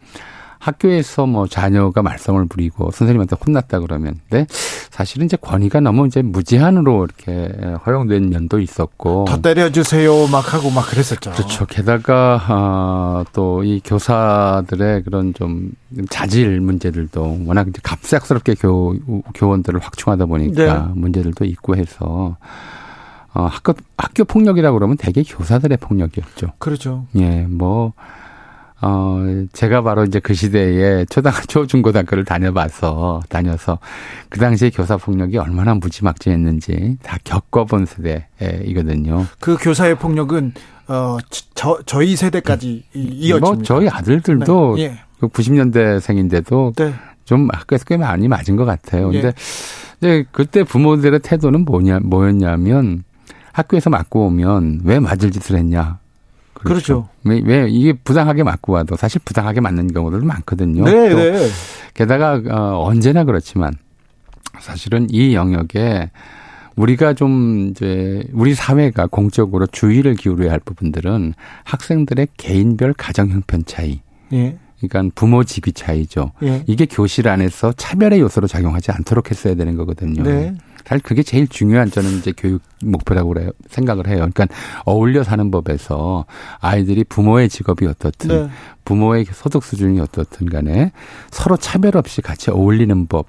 [0.66, 4.48] 학교에서 뭐 자녀가 말썽을 부리고 선생님한테 혼났다 그러면 근데
[4.90, 7.52] 사실은 이제 권위가 너무 이제 무제한으로 이렇게
[7.86, 11.32] 허용된 면도 있었고 더 때려주세요 막 하고 막 그랬었죠.
[11.32, 11.66] 그렇죠.
[11.68, 15.72] 게다가 아, 또이 교사들의 그런 좀
[16.10, 18.96] 자질 문제들도 워낙 이제 갑작스럽게 교
[19.36, 20.94] 교원들을 확충하다 보니까 네.
[20.96, 22.38] 문제들도 있고 해서
[23.36, 26.54] 어, 학교 학교 폭력이라고 그러면 대개 교사들의 폭력이었죠.
[26.58, 27.06] 그렇죠.
[27.18, 27.94] 예, 뭐
[28.88, 29.18] 어,
[29.52, 33.80] 제가 바로 이제 그 시대에 초등학교, 중고등학교를 다녀봐서, 다녀서
[34.30, 39.26] 그 당시에 교사 폭력이 얼마나 무지막지했는지 다 겪어본 세대이거든요.
[39.40, 40.54] 그 교사의 폭력은,
[40.88, 41.18] 어,
[41.56, 43.08] 저, 저희 세대까지 음.
[43.12, 43.56] 이어집니다.
[43.56, 44.84] 뭐, 저희 아들들도 네.
[44.84, 45.00] 예.
[45.20, 46.94] 90년대생인데도 그 네.
[47.24, 49.10] 좀 학교에서 꽤 많이 맞은 것 같아요.
[49.10, 49.34] 근데, 예.
[50.00, 53.04] 근데 그때 부모들의 태도는 뭐냐, 뭐였냐면
[53.52, 56.05] 학교에서 맞고 오면 왜 맞을 짓을 했냐.
[56.66, 57.10] 그렇죠.
[57.24, 60.84] 왜, 왜 이게 부당하게 맞고 와도 사실 부당하게 맞는 경우들도 많거든요.
[60.84, 61.48] 네, 네.
[61.94, 63.74] 게다가 어, 언제나 그렇지만
[64.60, 66.12] 사실은 이 영역에
[66.76, 74.02] 우리가 좀 이제 우리 사회가 공적으로 주의를 기울여야 할 부분들은 학생들의 개인별 가정 형편 차이.
[74.34, 74.58] 예.
[74.80, 76.32] 그러니까 부모 직위 차이죠.
[76.44, 76.64] 예.
[76.68, 80.24] 이게 교실 안에서 차별의 요소로 작용하지 않도록 했어야 되는 거거든요.
[80.24, 80.54] 네.
[80.86, 83.50] 사실 그게 제일 중요한 저는 이제 교육 목표라고 그래요.
[83.70, 84.18] 생각을 해요.
[84.18, 84.48] 그러니까
[84.86, 86.26] 어울려 사는 법에서
[86.60, 88.50] 아이들이 부모의 직업이 어떻든 네.
[88.86, 90.92] 부모의 소득 수준이 어떻든 간에
[91.32, 93.28] 서로 차별 없이 같이 어울리는 법.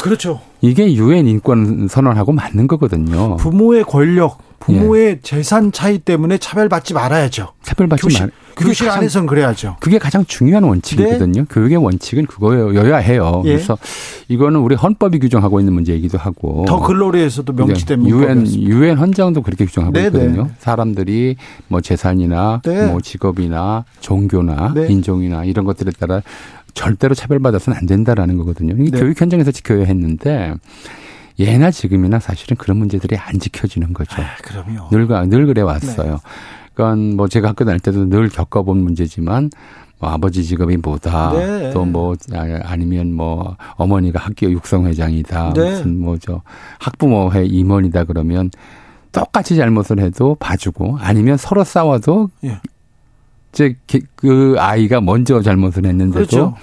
[0.00, 0.40] 그렇죠.
[0.60, 3.36] 이게 유엔 인권 선언하고 맞는 거거든요.
[3.36, 5.20] 부모의 권력, 부모의 예.
[5.22, 7.52] 재산 차이 때문에 차별받지 말아야죠.
[7.62, 8.30] 차별받지 말.
[8.56, 9.76] 교실 안에서는 그래야죠.
[9.80, 11.42] 그게 가장 중요한 원칙이거든요.
[11.42, 11.46] 네.
[11.50, 13.42] 교육의 원칙은 그거여야 해요.
[13.44, 13.52] 예.
[13.52, 13.76] 그래서
[14.28, 19.92] 이거는 우리 헌법이 규정하고 있는 문제이기도 하고 더 글로리에서도 명시된 유엔 유엔 헌장도 그렇게 규정하고
[19.92, 20.06] 네네.
[20.06, 20.44] 있거든요.
[20.44, 20.50] 네.
[20.58, 21.36] 사람들이
[21.68, 22.86] 뭐 재산이나 네.
[22.86, 24.86] 뭐 직업이나 종교나 네.
[24.88, 26.22] 인종이나 이런 것들에 따라
[26.76, 28.74] 절대로 차별받아서는 안 된다라는 거거든요.
[28.78, 29.00] 이게 네.
[29.00, 30.54] 교육 현장에서 지켜야 했는데
[31.38, 34.22] 예나 지금이나 사실은 그런 문제들이 안 지켜지는 거죠.
[34.22, 34.88] 아, 그럼요.
[34.90, 36.12] 늘, 늘 그래 왔어요.
[36.12, 36.18] 네.
[36.74, 39.50] 그러니까 뭐 제가 학교 다닐 때도 늘 겪어본 문제지만
[39.98, 41.32] 뭐 아버지 직업이 뭐다.
[41.32, 41.70] 네.
[41.72, 45.54] 또뭐 아, 아니면 뭐 어머니가 학교 육성회장이다.
[45.54, 45.70] 네.
[45.70, 46.42] 무슨 뭐 저
[46.78, 48.50] 학부모회 임원이다 그러면
[49.12, 52.60] 똑같이 잘못을 해도 봐주고 아니면 서로 싸워도 예.
[53.56, 53.74] 이제
[54.16, 56.54] 그 아이가 먼저 잘못을 했는데도 그렇죠.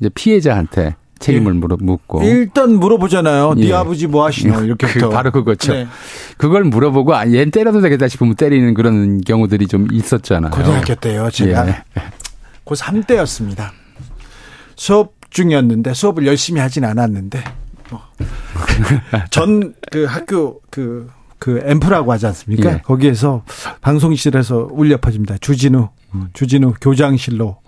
[0.00, 1.58] 이제 피해자한테 책임을 예.
[1.58, 3.54] 물어 묻고 일단 물어보잖아요.
[3.54, 3.72] 네 예.
[3.74, 5.74] 아버지 뭐 하시노 이렇게부터 그, 바로 그거죠.
[5.74, 5.86] 네.
[6.38, 10.50] 그걸 물어보고 아, 얘 때려도 되겠다 싶으면 때리는 그런 경우들이 좀 있었잖아요.
[10.50, 11.30] 고등학교 때요.
[11.30, 11.82] 제가 예.
[12.64, 13.72] 고3 때였습니다.
[14.76, 17.44] 수업 중이었는데 수업을 열심히 하진 않았는데
[17.90, 18.00] 뭐.
[19.30, 22.74] 전 그 학교 그, 그 앰프라고 하지 않습니까?
[22.74, 22.78] 예.
[22.78, 23.42] 거기에서
[23.80, 25.36] 방송실에서 울려 퍼집니다.
[25.38, 25.88] 주진우, 음.
[26.32, 27.58] 주진우 교장실로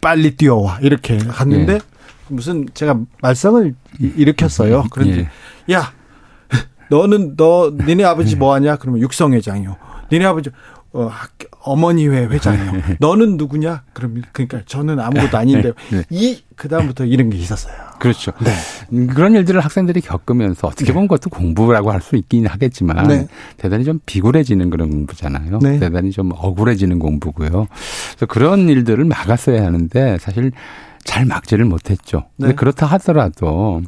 [0.00, 1.80] 빨리 뛰어와 이렇게 갔는데 예.
[2.28, 4.84] 무슨 제가 말썽을 일으켰어요.
[4.90, 5.28] 그런데
[5.68, 5.74] 예.
[5.74, 5.92] 야
[6.90, 8.76] 너는 너 니네 아버지 뭐 하냐?
[8.76, 9.76] 그러면 육성회장이요.
[10.10, 10.50] 니네 아버지
[10.94, 11.10] 어,
[11.60, 12.82] 어머니회 회장이요.
[13.00, 13.82] 너는 누구냐?
[13.92, 16.04] 그러면 그러니까 저는 아무것도 아닌데 네, 네.
[16.10, 17.74] 이 그 다음부터 이런 게 있었어요.
[17.98, 18.30] 그렇죠.
[18.44, 18.52] 네.
[18.92, 20.92] 음, 그런 일들을 학생들이 겪으면서 어떻게 네.
[20.92, 23.26] 보면 그것도 공부라고 할 수 있긴 하겠지만 네.
[23.56, 25.58] 대단히 좀 비굴해지는 그런 공부잖아요.
[25.60, 25.80] 네.
[25.80, 27.66] 대단히 좀 억울해지는 공부고요.
[28.10, 30.52] 그래서 그런 일들을 막았어야 하는데 사실
[31.02, 32.26] 잘 막지를 못했죠.
[32.36, 32.54] 네.
[32.54, 33.82] 그렇다 하더라도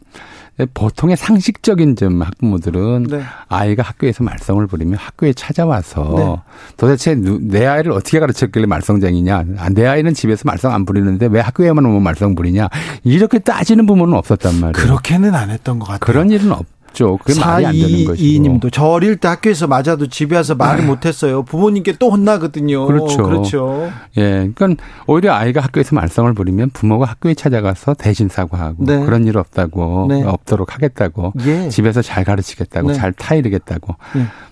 [0.72, 3.22] 보통의 상식적인 좀 학부모들은 네.
[3.48, 6.36] 아이가 학교에서 말썽을 부리면 학교에 찾아와서 네.
[6.76, 9.44] 도대체 내 아이를 어떻게 가르쳤길래 말썽쟁이냐.
[9.59, 12.68] 아, 내 아이는 집에서 말썽 안 부리는데 왜 학교에만 오면 말썽 부리냐.
[13.02, 14.72] 이렇게 따지는 부모는 없었단 말이에요.
[14.72, 15.98] 그렇게는 안 했던 것 같아요.
[16.00, 17.18] 그런 일은 없, 없죠.
[17.18, 18.14] 그게 말이 안 되는 것이고.
[18.14, 20.86] 이님도 저 어릴 때 학교에서 맞아도 집에 와서 말을 아.
[20.86, 21.42] 못했어요.
[21.42, 22.86] 부모님께 또 혼나거든요.
[22.86, 23.22] 그렇죠.
[23.24, 23.90] 그렇죠.
[24.16, 29.05] 예, 그러니까 오히려 아이가 학교에서 말썽을 부리면 부모가 학교에 찾아가서 대신 사과하고 네.
[29.05, 30.22] 그런 일 없다고 네.
[30.22, 31.68] 없도록 하겠다고 예.
[31.68, 32.95] 집에서 잘 가르치겠다고 네.
[32.95, 33.97] 잘 타이르겠다고.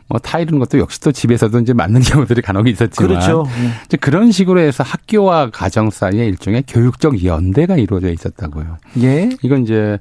[0.03, 0.07] 예.
[0.09, 3.45] 뭐 타이르는 것도 역시 또 집에서도 이제 맞는 경우들이 간혹 있었지만 그렇죠.
[3.63, 3.71] 예.
[3.87, 8.79] 이제 그런 식으로 해서 학교와 가정 사이에 일종의 교육적 연대가 이루어져 있었다고요.
[9.03, 9.31] 예.
[9.43, 9.99] 이건 이제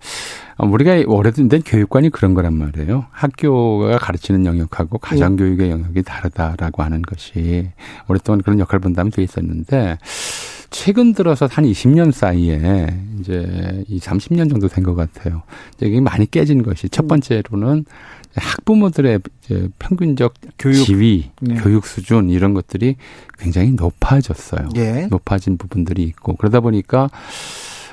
[0.57, 3.05] 우리가 오래된 교육관이 그런 거란 말이에요.
[3.11, 5.71] 학교가 가르치는 영역하고 가정 교육의 예.
[5.71, 7.69] 영역이 다르다라고 하는 것이
[8.07, 9.97] 오랫동안 그런 역할 분담이 돼 있었는데
[10.71, 12.87] 최근 들어서 한 20년 사이에
[13.19, 15.43] 이제 이 30년 정도 된 것 같아요.
[15.81, 17.85] 이게 많이 깨진 것이 첫 번째로는
[18.35, 20.85] 학부모들의 이제 평균적 교육.
[20.85, 21.55] 지위, 네.
[21.55, 22.95] 교육 수준 이런 것들이
[23.37, 24.69] 굉장히 높아졌어요.
[24.77, 25.07] 예.
[25.11, 27.09] 높아진 부분들이 있고 그러다 보니까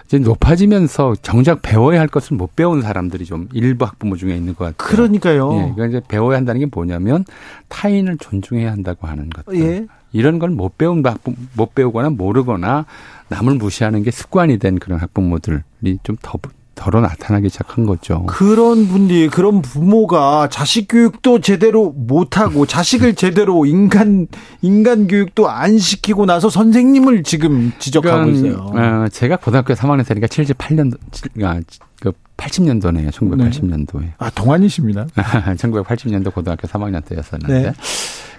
[0.09, 4.65] 이제 높아지면서 정작 배워야 할 것을 못 배운 사람들이 좀 일부 학부모 중에 있는 것
[4.65, 4.75] 같아요.
[4.97, 5.53] 그러니까요.
[5.53, 7.27] 예, 그러니까 이제 배워야 한다는 게 뭐냐면
[7.69, 9.61] 타인을 존중해야 한다고 하는 것들.
[9.61, 9.87] 예.
[10.13, 12.87] 이런 걸 못 배운 학부 못 배우거나 모르거나
[13.29, 16.39] 남을 무시하는 게 습관이 된 그런 학부모들이 좀 더
[16.79, 18.25] 덜어 나타나기 시작한 거죠.
[18.27, 24.29] 그런 분이 그런 부모가 자식 교육도 제대로 못하고 자식을 제대로 인간
[24.63, 28.61] 인간 교육도 안 시키고 나서 선생님을 지금 지적하고 그러니까, 있어요.
[28.63, 30.97] 어, 제가 고등학교 3학년 때니까 78년
[31.43, 31.61] 아,
[32.01, 33.11] 그 80년도네요.
[33.11, 34.01] 1980년도에.
[34.01, 34.15] 네.
[34.19, 35.07] 아 동안이십니다.
[35.17, 37.73] 1980년도 고등학교 3학년 때였었는데 네.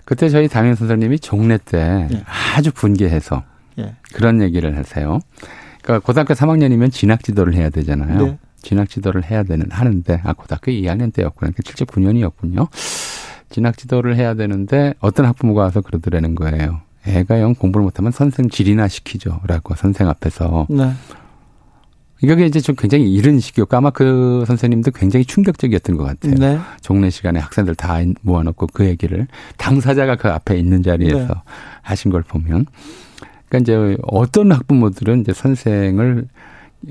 [0.06, 2.24] 그때 저희 담임 선생님이 종례 때 네.
[2.56, 3.44] 아주 분개해서
[3.76, 3.96] 네.
[4.14, 5.20] 그런 얘기를 하세요.
[5.90, 8.26] 그러니까 고등학교 3학년이면 진학 지도를 해야 되잖아요.
[8.26, 8.38] 네.
[8.62, 11.52] 진학 지도를 해야 되는 하는데 아 고등학교 2학년 때였구나.
[11.52, 12.68] 그러니까 79년이었군요.
[13.50, 16.82] 진학 지도를 해야 되는데 어떤 학부모가 와서 그러더라는 거예요.
[17.08, 20.68] 애가 영 공부를 못하면 선생 질이나 시키죠라고 선생 앞에서.
[20.70, 20.92] 네.
[22.22, 26.36] 이게 이제 좀 굉장히 이른 시기였고 아마 그 선생님도 굉장히 충격적이었던 것 같아요.
[26.36, 26.60] 네.
[26.82, 29.26] 종례 시간에 학생들 다 모아놓고 그 얘기를
[29.58, 31.34] 당사자가 그 앞에 있는 자리에서 네.
[31.82, 32.68] 하신 걸 보면
[33.50, 36.28] 그러니까 이제 어떤 학부모들은 이제 선생을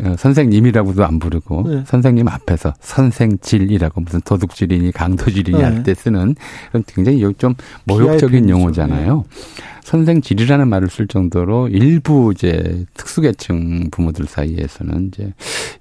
[0.01, 1.85] 어, 선생님이라고도 안 부르고 네.
[1.87, 5.65] 선생님 앞에서 선생질이라고 무슨 도둑질이니 강도질이니 네.
[5.65, 6.35] 할때 쓰는
[6.71, 7.55] 그런 굉장히 좀
[7.85, 9.17] 모욕적인 용어잖아요.
[9.17, 9.65] 네.
[9.85, 15.33] 선생질이라는 말을 쓸 정도로 일부 이제 특수계층 부모들 사이에서는 이제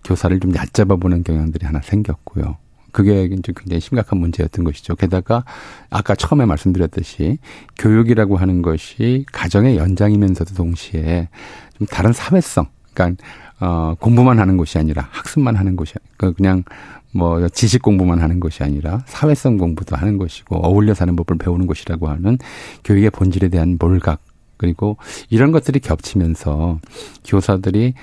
[0.05, 2.55] 교사를 좀 얕잡아 보는 경향들이 하나 생겼고요.
[2.97, 4.95] 그게 굉장히 심각한 문제였던 것이죠.
[4.95, 5.45] 게다가
[5.91, 7.37] 아까 처음에 말씀드렸듯이
[7.77, 11.29] 교육이라고 하는 것이 가정의 연장이면서도 동시에
[11.77, 13.23] 좀 다른 사회성, 그러니까
[13.59, 16.63] 어, 공부만 하는 것이 아니라 학습만 하는 것이 그러니까 그냥
[17.11, 22.07] 뭐 지식 공부만 하는 것이 아니라 사회성 공부도 하는 것이고 어울려 사는 법을 배우는 것이라고
[22.07, 22.39] 하는
[22.83, 24.21] 교육의 본질에 대한 몰각
[24.57, 24.97] 그리고
[25.29, 26.79] 이런 것들이 겹치면서
[27.23, 27.93] 교사들이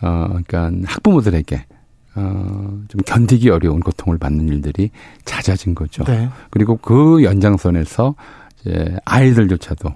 [0.00, 1.64] 어 그러니까 학부모들에게
[2.16, 4.90] 어 좀 견디기 어려운 고통을 받는 일들이
[5.24, 6.04] 잦아진 거죠.
[6.04, 6.28] 네.
[6.50, 8.14] 그리고 그 연장선에서
[8.60, 9.90] 이제 아이들조차도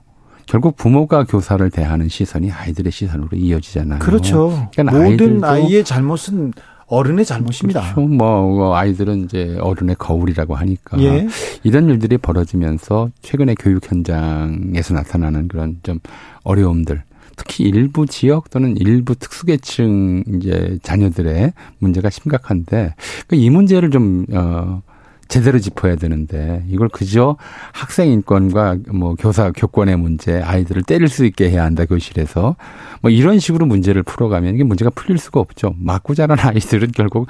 [0.46, 3.98] 결국 부모가 교사를 대하는 시선이 아이들의 시선으로 이어지잖아요.
[3.98, 4.68] 그렇죠.
[4.72, 6.54] 그러니까 모든 아이의 잘못은
[6.86, 7.92] 어른의 잘못입니다.
[7.92, 8.00] 그렇죠.
[8.00, 11.28] 뭐 아이들은 이제 어른의 거울이라고 하니까 예.
[11.62, 16.00] 이런 일들이 벌어지면서 최근에 교육 현장에서 나타나는 그런 좀
[16.44, 17.02] 어려움들
[17.38, 22.94] 특히 일부 지역 또는 일부 특수계층 이제 자녀들의 문제가 심각한데
[23.28, 24.82] 그이 문제를 좀 어,
[25.28, 27.36] 제대로 짚어야 되는데 이걸 그저
[27.72, 32.56] 학생 인권과 뭐 교사 교권의 문제 아이들을 때릴 수 있게 해야 한다 교실에서
[33.02, 35.74] 뭐 이런 식으로 문제를 풀어가면 이게 문제가 풀릴 수가 없죠.
[35.78, 37.28] 맞고 자란 아이들은 결국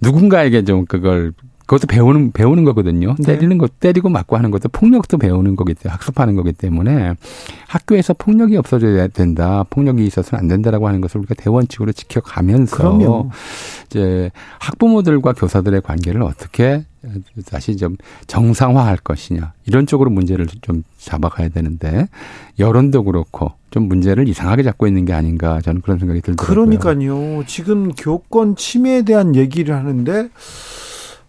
[0.00, 1.32] 누군가에게 좀 그걸
[1.70, 3.14] 그것도 배우는 배우는 거거든요.
[3.20, 3.36] 네.
[3.36, 7.14] 때리는 것 때리고 맞고 하는 것도 폭력도 배우는 거기 때문에 학습하는 거기 때문에
[7.68, 9.64] 학교에서 폭력이 없어져야 된다.
[9.70, 13.30] 폭력이 있어서는 안 된다라고 하는 것을 우리가 대원칙으로 지켜가면서 그럼요.
[13.86, 16.84] 이제 학부모들과 교사들의 관계를 어떻게
[17.46, 17.96] 다시 좀
[18.26, 22.08] 정상화할 것이냐 이런 쪽으로 문제를 좀 잡아가야 되는데
[22.58, 26.66] 여론도 그렇고 좀 문제를 이상하게 잡고 있는 게 아닌가 저는 그런 생각이 들더라고요.
[26.66, 27.44] 그러니까요.
[27.46, 30.30] 지금 교권 침해에 대한 얘기를 하는데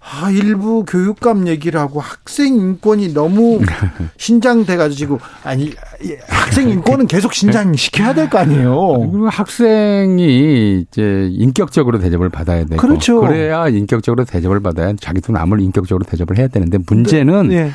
[0.03, 3.59] 아, 일부 교육감 얘기를 하고 학생 인권이 너무
[4.17, 5.71] 신장돼가지고 아니
[6.27, 9.09] 학생 인권은 계속 신장시켜야 될 거 아니에요.
[9.11, 13.21] 그리고 학생이 이제 인격적으로 대접을 받아야 되고 그렇죠.
[13.21, 17.63] 그래야 인격적으로 대접을 받아야 자기 돈 아무리 인격적으로 대접을 해야 되는데 문제는 네.
[17.65, 17.71] 네.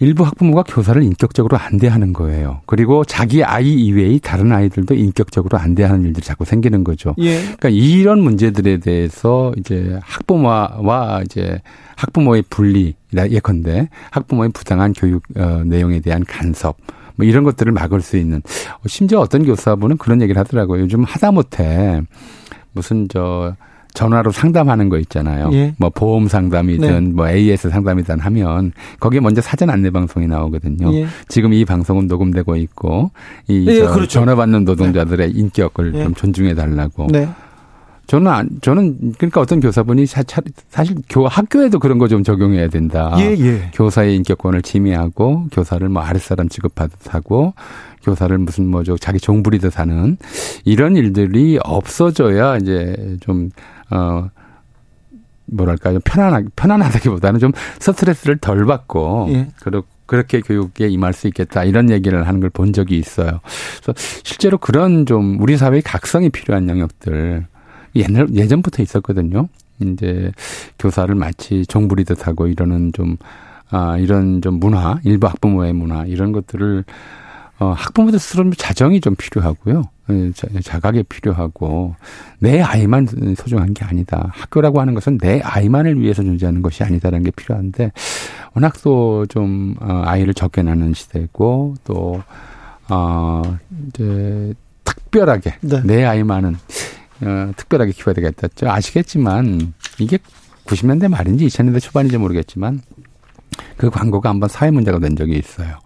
[0.00, 2.60] 일부 학부모가 교사를 인격적으로 안대하는 거예요.
[2.66, 7.14] 그리고 자기 아이 이외의 다른 아이들도 인격적으로 안대하는 일들이 자꾸 생기는 거죠.
[7.18, 7.40] 예.
[7.42, 11.60] 그러니까 이런 문제들에 대해서 이제 학부모와 이제
[11.96, 16.76] 학부모의 분리 예컨대 학부모의 부당한 교육 어, 내용에 대한 간섭
[17.16, 18.42] 뭐 이런 것들을 막을 수 있는
[18.86, 20.82] 심지어 어떤 교사분은 그런 얘기를 하더라고요.
[20.82, 22.02] 요즘 하다못해
[22.72, 23.54] 무슨 저
[23.94, 25.50] 전화로 상담하는 거 있잖아요.
[25.52, 25.74] 예.
[25.78, 27.10] 뭐 보험 상담이든 네.
[27.12, 30.92] 뭐 AS 상담이든 하면 거기에 먼저 사전 안내 방송이 나오거든요.
[30.94, 31.06] 예.
[31.28, 33.10] 지금 이 방송은 녹음되고 있고
[33.48, 34.06] 이 예, 그렇죠.
[34.08, 35.38] 전화 받는 노동자들의 네.
[35.40, 36.04] 인격을 예.
[36.04, 37.06] 좀 존중해 달라고.
[37.10, 37.28] 네.
[38.06, 40.22] 저는 안, 저는 그러니까 어떤 교사분이 사,
[40.68, 43.14] 사실 교 학교에도 그런 거 좀 적용해야 된다.
[43.18, 43.70] 예, 예.
[43.72, 47.54] 교사의 인격권을 침해하고 교사를 뭐 아랫사람 취급하듯 하고
[48.02, 50.18] 교사를 무슨 뭐죠 자기 종부리듯 하는
[50.66, 53.48] 이런 일들이 없어져야 이제 좀
[53.94, 54.28] 어,
[55.46, 56.00] 뭐랄까요.
[56.04, 59.48] 편안하게, 편안하다기보다는 좀 스트레스를 덜 받고, 예.
[59.60, 63.40] 그렇 그렇게 교육에 임할 수 있겠다 이런 얘기를 하는 걸 본 적이 있어요.
[63.82, 67.46] 그래서 실제로 그런 좀 우리 사회의 각성이 필요한 영역들
[67.96, 69.48] 옛날 예전부터 있었거든요.
[69.80, 70.30] 이제
[70.78, 73.16] 교사를 마치 종부리듯 하고 이러는 좀
[73.70, 76.84] 아, 이런 좀 문화, 일부 학부모의 문화 이런 것들을
[77.60, 79.84] 어, 학부모들 스스로 자정이 좀 필요하고요.
[80.10, 80.30] 예,
[80.60, 81.94] 자각이 필요하고
[82.38, 84.30] 내 아이만 소중한 게 아니다.
[84.32, 87.92] 학교라고 하는 것은 내 아이만을 위해서 존재하는 것이 아니다라는 게 필요한데
[88.54, 92.22] 워낙 또좀 어, 아이를 적게 낳는 시대고 또
[92.90, 93.42] 어,
[93.88, 94.52] 이제
[94.84, 95.82] 특별하게 네.
[95.84, 96.56] 내 아이만은
[97.22, 98.48] 어, 특별하게 키워야 되겠다.
[98.48, 100.18] 죠 아시겠지만 이게
[100.66, 102.80] 90년대 말인지 2000년대 초반인지 모르겠지만
[103.76, 105.78] 그 광고가 한번 사회 문제가 된 적이 있어요.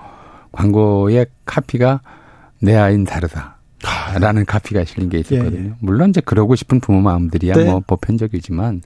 [0.53, 2.01] 광고의 카피가
[2.61, 3.58] 내 아이는 다르다.
[4.21, 5.61] 라는 카피가 실린 게 있었거든요.
[5.61, 5.73] 예, 예.
[5.81, 7.65] 물론 이제 그러고 싶은 부모 마음들이야 네.
[7.65, 8.83] 뭐 보편적이지만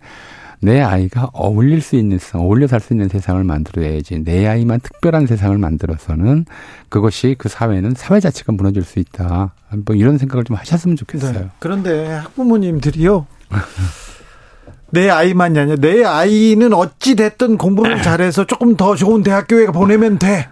[0.61, 4.21] 내 아이가 어울릴 수 있는 세상, 어울려 살 수 있는 세상을 만들어야지.
[4.23, 6.45] 내 아이만 특별한 세상을 만들어서는
[6.89, 9.55] 그것이 그 사회는 사회 자체가 무너질 수 있다.
[9.85, 11.33] 뭐 이런 생각을 좀 하셨으면 좋겠어요.
[11.33, 11.49] 네.
[11.59, 13.27] 그런데 학부모님들이요.
[14.91, 20.49] 내 아이만이 아니라 내 아이는 어찌 됐든 공부를 잘해서 조금 더 좋은 대학교에 보내면 돼.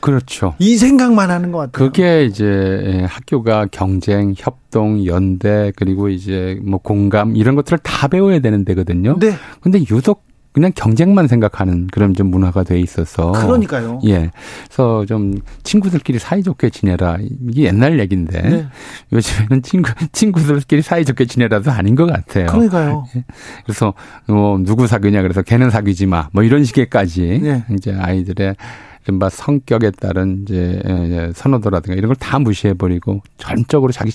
[0.00, 0.54] 그렇죠.
[0.58, 1.72] 이 생각만 하는 것 같아요.
[1.72, 8.40] 그게 이제 예, 학교가 경쟁, 협동, 연대 그리고 이제 뭐 공감 이런 것들을 다 배워야
[8.40, 9.18] 되는 데거든요.
[9.18, 9.34] 네.
[9.60, 14.00] 근데 유독 그냥 경쟁만 생각하는 그런 좀 문화가 돼 있어서 그러니까요.
[14.04, 14.30] 예.
[14.64, 17.18] 그래서 좀 친구들끼리 사이좋게 지내라.
[17.48, 18.66] 이게 옛날 얘기인데 네.
[19.12, 22.46] 요즘에는 친구 친구들끼리 사이좋게 지내라도 아닌 것 같아요.
[22.46, 23.04] 그러니까요.
[23.14, 23.24] 예.
[23.64, 23.94] 그래서
[24.26, 26.28] 뭐 누구 사귀냐 그래서 걔는 사귀지 마.
[26.32, 27.64] 뭐 이런 식의까지 네.
[27.72, 28.56] 이제 아이들의
[29.04, 34.12] 이른바 성격에 따른 이제 선호도라든가 이런 걸 다 무시해버리고 전적으로 자기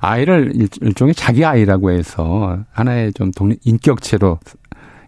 [0.00, 4.38] 아이를 일종의 자기 아이라고 해서 하나의 좀 독립 인격체로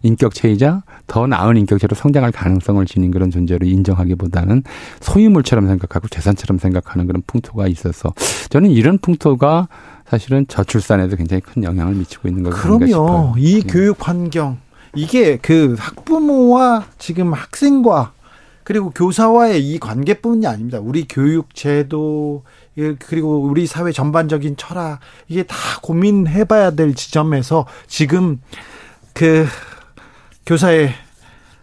[0.01, 4.63] 인격체이자 더 나은 인격체로 성장할 가능성을 지닌 그런 존재로 인정하기보다는
[5.01, 8.13] 소유물처럼 생각하고 재산처럼 생각하는 그런 풍토가 있어서
[8.49, 9.67] 저는 이런 풍토가
[10.07, 12.85] 사실은 저출산에도 굉장히 큰 영향을 미치고 있는 것 같습니다.
[12.97, 13.35] 그럼요.
[13.37, 13.67] 이 네.
[13.67, 14.57] 교육 환경
[14.95, 18.13] 이게 그 학부모와 지금 학생과
[18.69, 20.77] 그리고 교사와의 이 관계뿐이 아닙니다.
[20.79, 22.43] 우리 교육 제도
[22.99, 28.39] 그리고 우리 사회 전반적인 철학 이게 다 고민해 봐야 될 지점에서 지금
[29.15, 29.47] 그
[30.45, 30.93] 교사의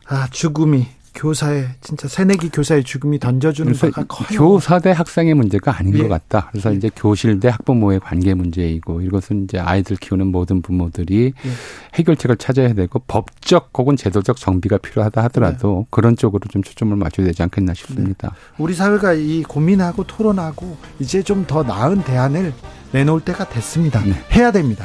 [0.09, 4.39] 아 죽음이 교사의 진짜 새내기 교사의 죽음이 던져주는 바가 커요.
[4.39, 6.03] 교사 대 학생의 문제가 아닌 예.
[6.03, 6.49] 것 같다.
[6.53, 6.77] 그래서 예.
[6.77, 11.51] 이제 교실 대 학부모의 관계 문제이고 이것은 이제 아이들 키우는 모든 부모들이 예.
[11.95, 15.87] 해결책을 찾아야 되고 법적 혹은 제도적 정비가 필요하다 하더라도 네.
[15.91, 18.29] 그런 쪽으로 좀 초점을 맞춰야 되지 않겠나 싶습니다.
[18.29, 18.37] 네.
[18.59, 22.53] 우리 사회가 이 고민하고 토론하고 이제 좀 더 나은 대안을
[22.93, 24.03] 내놓을 때가 됐습니다.
[24.05, 24.15] 네.
[24.33, 24.85] 해야 됩니다.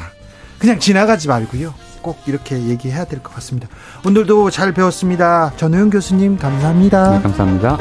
[0.58, 1.74] 그냥 지나가지 말고요.
[2.02, 3.68] 꼭 이렇게 얘기해야 될 것 같습니다.
[4.04, 5.52] 오늘도 잘 배웠습니다.
[5.56, 7.10] 전우영 교수님 감사합니다.
[7.18, 7.78] 네, 감사합니다.